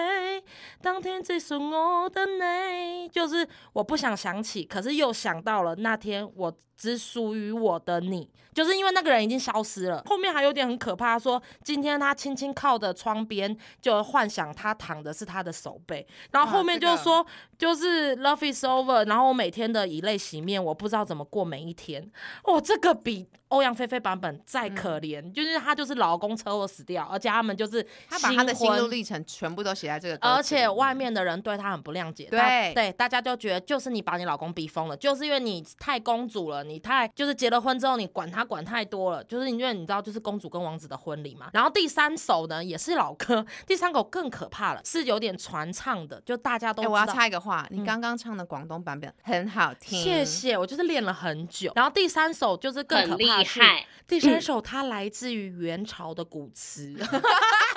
[0.81, 10.03] 当天结束我的你，就是我不想想起，可是又想到了那天我只属于我的你，就是因为那个人已经消失了。
[10.07, 17.25] 后面还有点很可怕，说今天他轻轻靠着窗边，就幻想他躺的是他的手背，然后后面就说
[17.57, 22.11] 就是 love is over，然后我每天的以泪洗面，我不知道怎么过每一天。
[22.43, 41.49] 哦，这个比欧阳菲菲版本再可怜，就是她就是老公车祸死掉，而且他们就是他把他的心路历程全部都写在这个而且外面的人对他很不谅解，对对，大家就觉得就是你把你老公逼疯了，就是因为你太公主了，你太就是结了婚之后你管他管太多了，就是因为你知道就是公主跟王子的婚礼嘛。
[41.53, 46.93] 然后第三首呢也是老歌，第三首更可怕了，是有点传唱的，就大家都哎、知道。
[46.93, 50.23] 我要插一个话，嗯你刚刚唱的广东版本很好听，谢。
[50.23, 51.71] 谢，我就是练了很久。
[51.75, 53.85] 然后第三首就是更厉怕的是，害。
[54.07, 56.93] 第三首它来自于元朝的古词。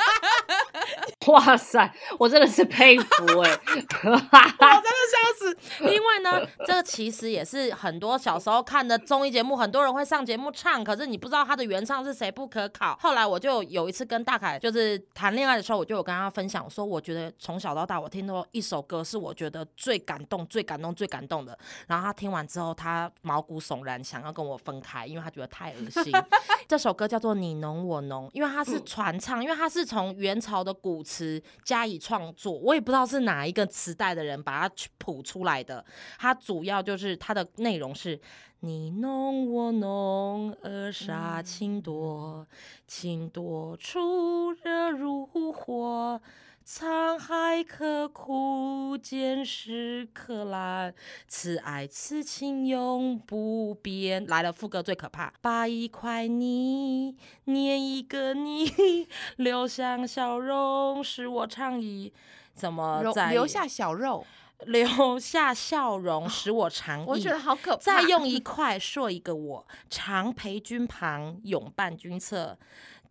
[1.32, 5.58] 哇塞，我真的是佩服哎、 我真的笑死！
[5.80, 12.96] 因为呢，这个其实也是很多小时候看的综艺节目，很多人会上节目唱，可是你不知道他的原唱是谁，不可考。
[13.00, 21.58] 后来我就有一次跟大凯就是谈恋爱的时候，我就有跟他分享说，我觉得从小到大我听到一首歌是我觉得最感动、最感动、最感动的。
[21.88, 26.12] 然后他听完之后，他毛骨悚然，想要跟我分开，因为他觉得太恶心。
[26.68, 31.15] 这首歌叫做《你侬我侬》，因为它是传唱，因为它是从元朝的古词
[31.62, 35.84] 加以创作，我也不知道是哪一个时代的人把它谱出来的。
[36.18, 38.20] 它主要就是它的内容是。
[38.60, 42.46] 你侬我侬，二傻情多，
[42.88, 46.20] 情多处热如火。
[46.68, 50.92] 沧海可枯，见识可烂，
[51.28, 54.26] 此爱此情永不变。
[54.26, 58.68] 来了，副歌最可怕，把一块泥捏一个你，
[59.38, 62.12] 留下笑容使我倡议。
[62.52, 64.26] 怎么在留留下小肉，
[64.66, 67.06] 留下笑容使我长忆？
[67.06, 67.80] 我觉得好可怕。
[67.80, 72.58] 再用 一块说一个我，常陪君旁，永伴君侧。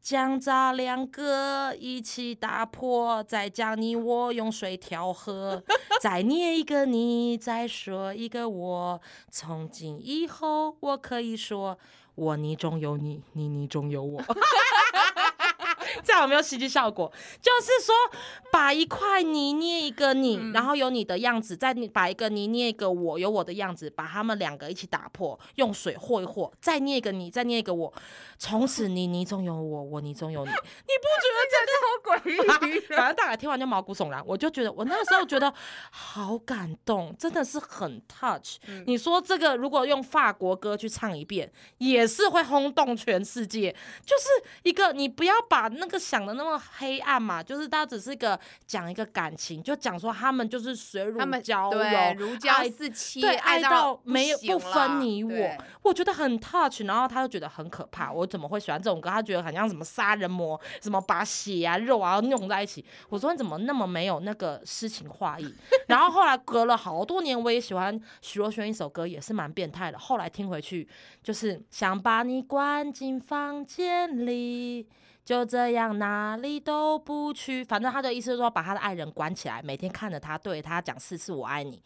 [0.06, 5.64] 将咱两个一起打破，再将你我用水调和，
[6.00, 9.02] 再捏一个你，再说一个我。
[9.32, 11.80] 从今以后，我可以说，
[12.14, 14.22] 我泥中有你，你泥中有我。
[16.22, 17.12] 有没有戏剧效果？
[17.42, 17.94] 就是说，
[18.52, 27.94] 把一块泥捏一个你，嗯然后有你的样子，再把一个泥捏一个我，有我的样子，把他们两个一起打破，用水和一和，再捏一个你，再捏一个我，
[28.38, 30.52] 从此你泥中有我，我泥中有你。
[30.52, 32.80] 你不觉得这个好诡异？
[32.96, 35.54] 反正大概听完就毛骨悚然，我就觉得我那个时候觉得
[35.92, 38.58] 好感动，真的是很 touch。
[38.86, 43.76] 你说这个如果用法国歌去唱一遍，也是会轰动全世界。
[44.06, 44.28] 就是
[44.64, 58.12] 一个你不要把那个想的那么黑暗嘛，就是他只是一个讲一个感情，就讲说他们就是水乳交对融，如胶爱似漆，对，爱爱到不没有不分你我，我觉得很 touch，然后他就觉得很可怕。
[58.12, 59.10] 我怎么会喜欢这种歌？
[59.10, 62.86] 他觉得很像什么杀人魔，什么把血啊肉啊弄在一起。
[63.10, 65.52] 我说你怎么那么没有那个诗情画意？
[65.88, 69.98] 然后后来隔了好多年，我也喜欢徐若瑄一首歌，也是蛮变态的。
[69.98, 70.88] 后来听回去，
[71.24, 74.88] 就是想把你关进房间里。
[75.26, 81.82] 就这样哪里都不去，反正他的意思是说把他的爱人关起来，每天看着他对他讲四次我爱你，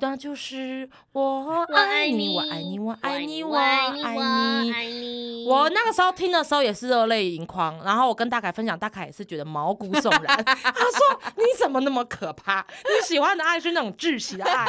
[0.00, 4.72] 那就是我爱你，我爱你，我爱你，我爱你。
[4.72, 5.44] 爱你。
[5.48, 10.36] 我那个时候听的时候也是热泪盈眶，然后我跟大凯分享，大凯也是觉得毛骨悚然。
[10.44, 12.64] 他说：“你怎么那么可怕？
[12.84, 14.66] 你喜欢的爱是那种窒息的爱，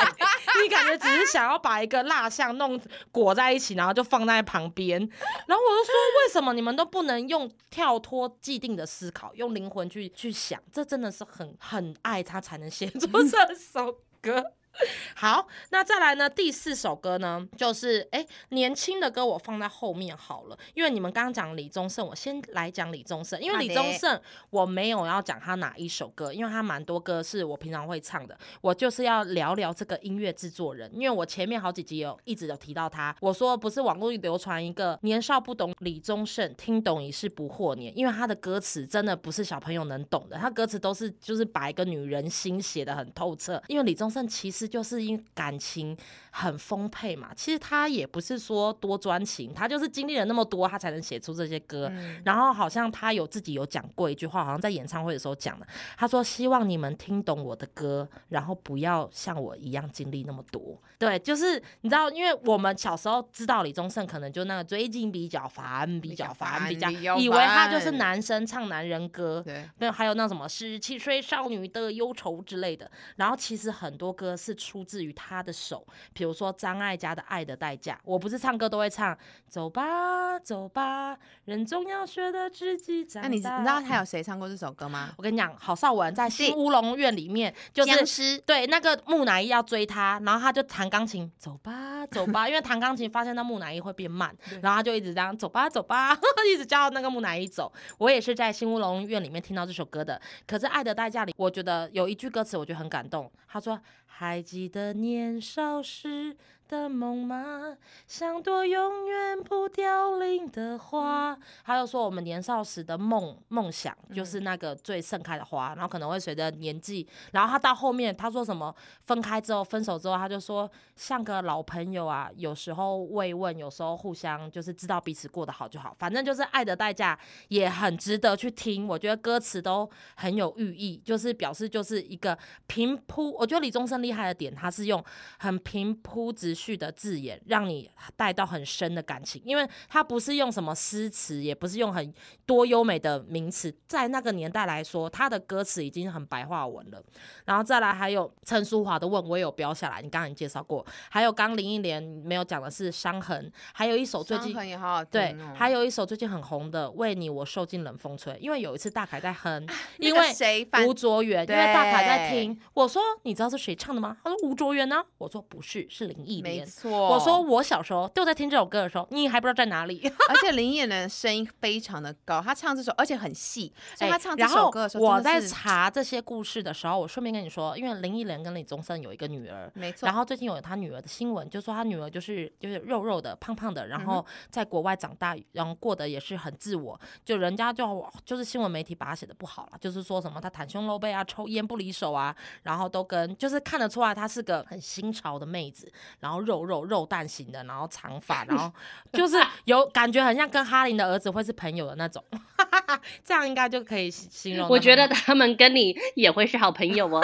[0.64, 2.80] 你感觉只是想要把一个蜡像弄
[3.12, 4.98] 裹在一起，然后就放在旁边。”
[5.46, 5.94] 然后我就说
[6.26, 10.60] ：“为什么你们都不能用跳脱既定的思考，用灵魂去去想？
[10.72, 14.54] 这真的是很很爱他才能写出这首歌。”
[15.16, 16.30] 好，那再来呢？
[16.30, 24.20] 第四首歌呢，就是哎、年轻的歌我放在后面好了，因为你们刚刚讲李宗盛，我先来讲李宗盛，因为李宗盛
[24.50, 45.98] 我没有要讲他哪一首歌，因为他蛮多歌是我平常会唱的，我就是要聊聊这个音乐制作人，因为我前面好几集有一直有提到他，我说不是网络流传一个年少不懂李宗盛，听懂已是不惑年，因为他的歌词真的不是小朋友能懂的，他歌词都是就是把一个女人心写的很透彻，因为李宗盛其实就是因感情
[46.32, 47.32] 很丰沛嘛。
[47.36, 51.90] 其实他也不是说多专情，他就是经历了那么多，他才能写出这些歌。
[51.92, 55.66] 嗯然后好像他有自己有讲过一句话，好像在演唱会的时候讲的，
[55.98, 60.78] 他说希望你们听懂我的歌，然后不要像我一样经历那么多。
[60.98, 72.92] 对，就是你知道，因为我们小时候知道李宗盛可能就那个最近比较烦，比较烦，比较以为他就是男生唱男人歌，对，没有，还有那什么十七岁少女的忧愁之类的。
[73.16, 83.28] 然后其实很多歌是出自于他的手，比如说张艾嘉的《爱的代价》，我不是唱歌都会唱，走吧走吧，人总要学的自己长大。
[83.28, 85.14] 那你知你知道他有谁唱过这首歌吗？
[85.18, 88.40] 我跟你讲，郝邵文在新乌龙院里面就是。
[88.46, 96.18] 对，那个木乃伊要追他，然后他就弹钢琴，走吧，走吧，因为弹钢琴发现那木乃伊会变慢，然后他就一直这样走吧，走吧，
[96.52, 97.72] 一直叫那个木乃伊走。
[97.98, 100.20] 我也是在新乌龙院里面听到这首歌的。
[100.48, 103.80] 可是《爱的代价》里，我觉得有一句歌词我觉得很感动，他说
[104.20, 106.36] ：“还记得年少时
[106.70, 107.76] 的梦吗？
[108.08, 127.18] 像朵永远不凋零的花。”他又说我们年少时的梦梦想就是那个最盛开的花，然后可能会随着年纪，然后他到后面他说什么分开之后分手之后，他就说像个老朋友啊，有时候慰问，有时候互相就是知道彼此过得好就好，反正就是爱的代价
[127.48, 128.88] 也很值得去听。
[128.88, 133.32] 我觉得歌词都很有寓意，就是表示就是一个平铺。
[133.34, 135.04] 我觉得李宗盛厉害的点，他是用
[135.40, 142.14] 很平铺直叙的字眼，让你带到很深的感情，因为他不是用什么诗词，也不是用很
[142.46, 147.02] 多优美的名词，在那个年代来说，他的歌词已经很白话文了。
[147.46, 150.86] 然后再来还有陈淑华的《问》，我也有标下来，你刚刚已经介绍过。
[151.10, 159.66] 还有刚林忆莲没有讲的是《伤痕》，还有一首最近也好好听对哦，还有一首最近很红的《为你我受尽冷风吹》，因为有一次大凯在哼，
[159.98, 164.18] 那个因为谁反吴卓源，因为大凯在听，我说你知道是谁唱的吗？
[164.24, 166.49] 他说吴卓源呢、我说不是，是林忆莲。
[166.58, 170.12] 没错，我说我小时候就在听这首歌的时候，你还不知道在哪里。
[170.30, 187.00] 而且林忆莲的声音非常的高，她唱这首而且很细，所以她唱这首歌的时候，我在查这些故事的时候，我顺便跟你说，因为林忆莲跟李宗盛有一个女儿，没错，然后最近有他女儿的新闻，就说他女儿就是就是肉肉的、胖胖的，然后在国外长大，然后过得也是很自我。
[187.26, 198.72] 就人家就就是新闻媒体把她写的不好了，就是说什么她袒胸露背啊、抽烟不离手啊，然后都跟就是看得出来她是个很新潮的妹子，然后肉肉肉蛋型的，然后长发，然后
[199.14, 202.24] 就是有感觉很像跟哈林的儿子会是朋友的那种，
[203.24, 204.68] 这样应该就可以形容。
[204.70, 207.22] 我觉得他们跟你也会是好朋友哦。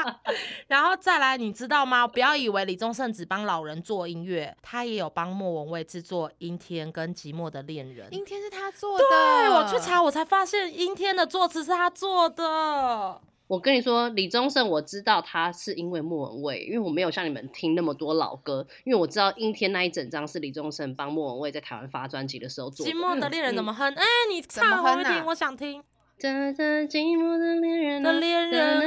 [0.68, 2.06] 然后再来，你知道吗？
[2.06, 8.08] 不要以为李宗盛只帮老人做音乐，他也有帮莫文蔚制作《阴天》跟《寂寞的恋人》。
[8.12, 13.20] 阴天是他做的，对我去查，我才发现《阴天》的作词是他做的。
[13.46, 22.90] 我跟你说，李宗盛我知道他是因为莫文蔚，因为我没有像你们听那么多老歌，因为我知道《阴天》那一整张是李宗盛帮莫文蔚在台湾发专辑的时候做的。
[22.90, 23.92] 寂寞的恋人怎么哼？
[23.94, 25.82] 哎、你怎么唱我会听，我想听。
[26.22, 28.78] 哒哒，寂寞的恋人的恋人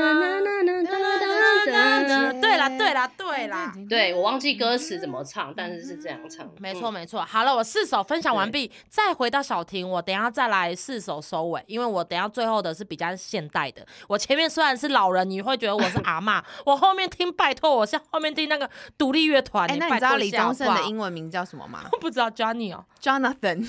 [2.40, 7.26] 对啦对啦对啦，对我忘记歌词怎么唱，但是是这样唱，没错没错。
[7.26, 13.86] 好了，我四首分享完毕，再回到小婷，我等下再来四首收尾，因为我等下最后的是比较现代的。
[14.08, 19.70] 我前面虽然是老人，你会觉得我是阿妈，我后面听拜托，我是后面听那个独立乐团。
[19.70, 21.84] 哎，那你知道李宗盛的英文名叫什么吗？
[22.00, 23.62] 不知道，Johnny 哦，Jonathan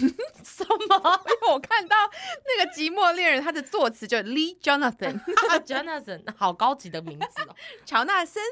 [0.45, 1.21] 什么？
[1.27, 1.97] 因为我看到
[2.47, 3.56] 那个寂寞恋人，他。
[3.57, 7.55] 的作词就 Lee Jonathan，Jonathan， 好高级的名字哦。
[7.85, 8.43] 乔纳森。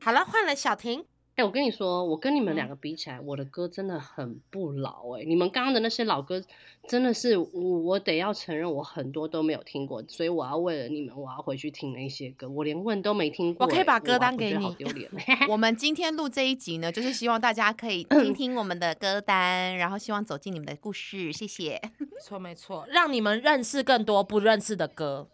[0.00, 1.04] 好了，换了小婷。
[1.36, 6.40] 哎、我跟你说，我跟你们嗯两个比起来，我的歌真的很不老哎、你们刚刚的那些老歌，
[6.88, 15.10] 真的是我我得要承认，我很多都没有听过，所以我要为了你们，我要回去听那些歌，我连问都没听过、欸我可以把歌单哇我觉得给你好丢脸。
[15.50, 21.32] 我们今天录这一集呢，就是希望大家可以 听听我们的歌单，然后希望走进你们的故事。
[21.32, 21.80] 谢谢。
[21.98, 25.28] 没错没错，让你们认识更多不认识的歌。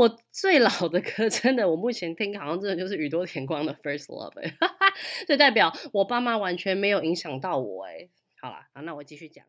[0.00, 4.48] 我最老的歌，真的，我目前听好像真的就是宇多田光的《First Love、欸》，
[5.26, 8.08] 所以代表我爸妈完全没有影响到我哎、
[8.40, 9.44] 好啦，好，那我继续讲。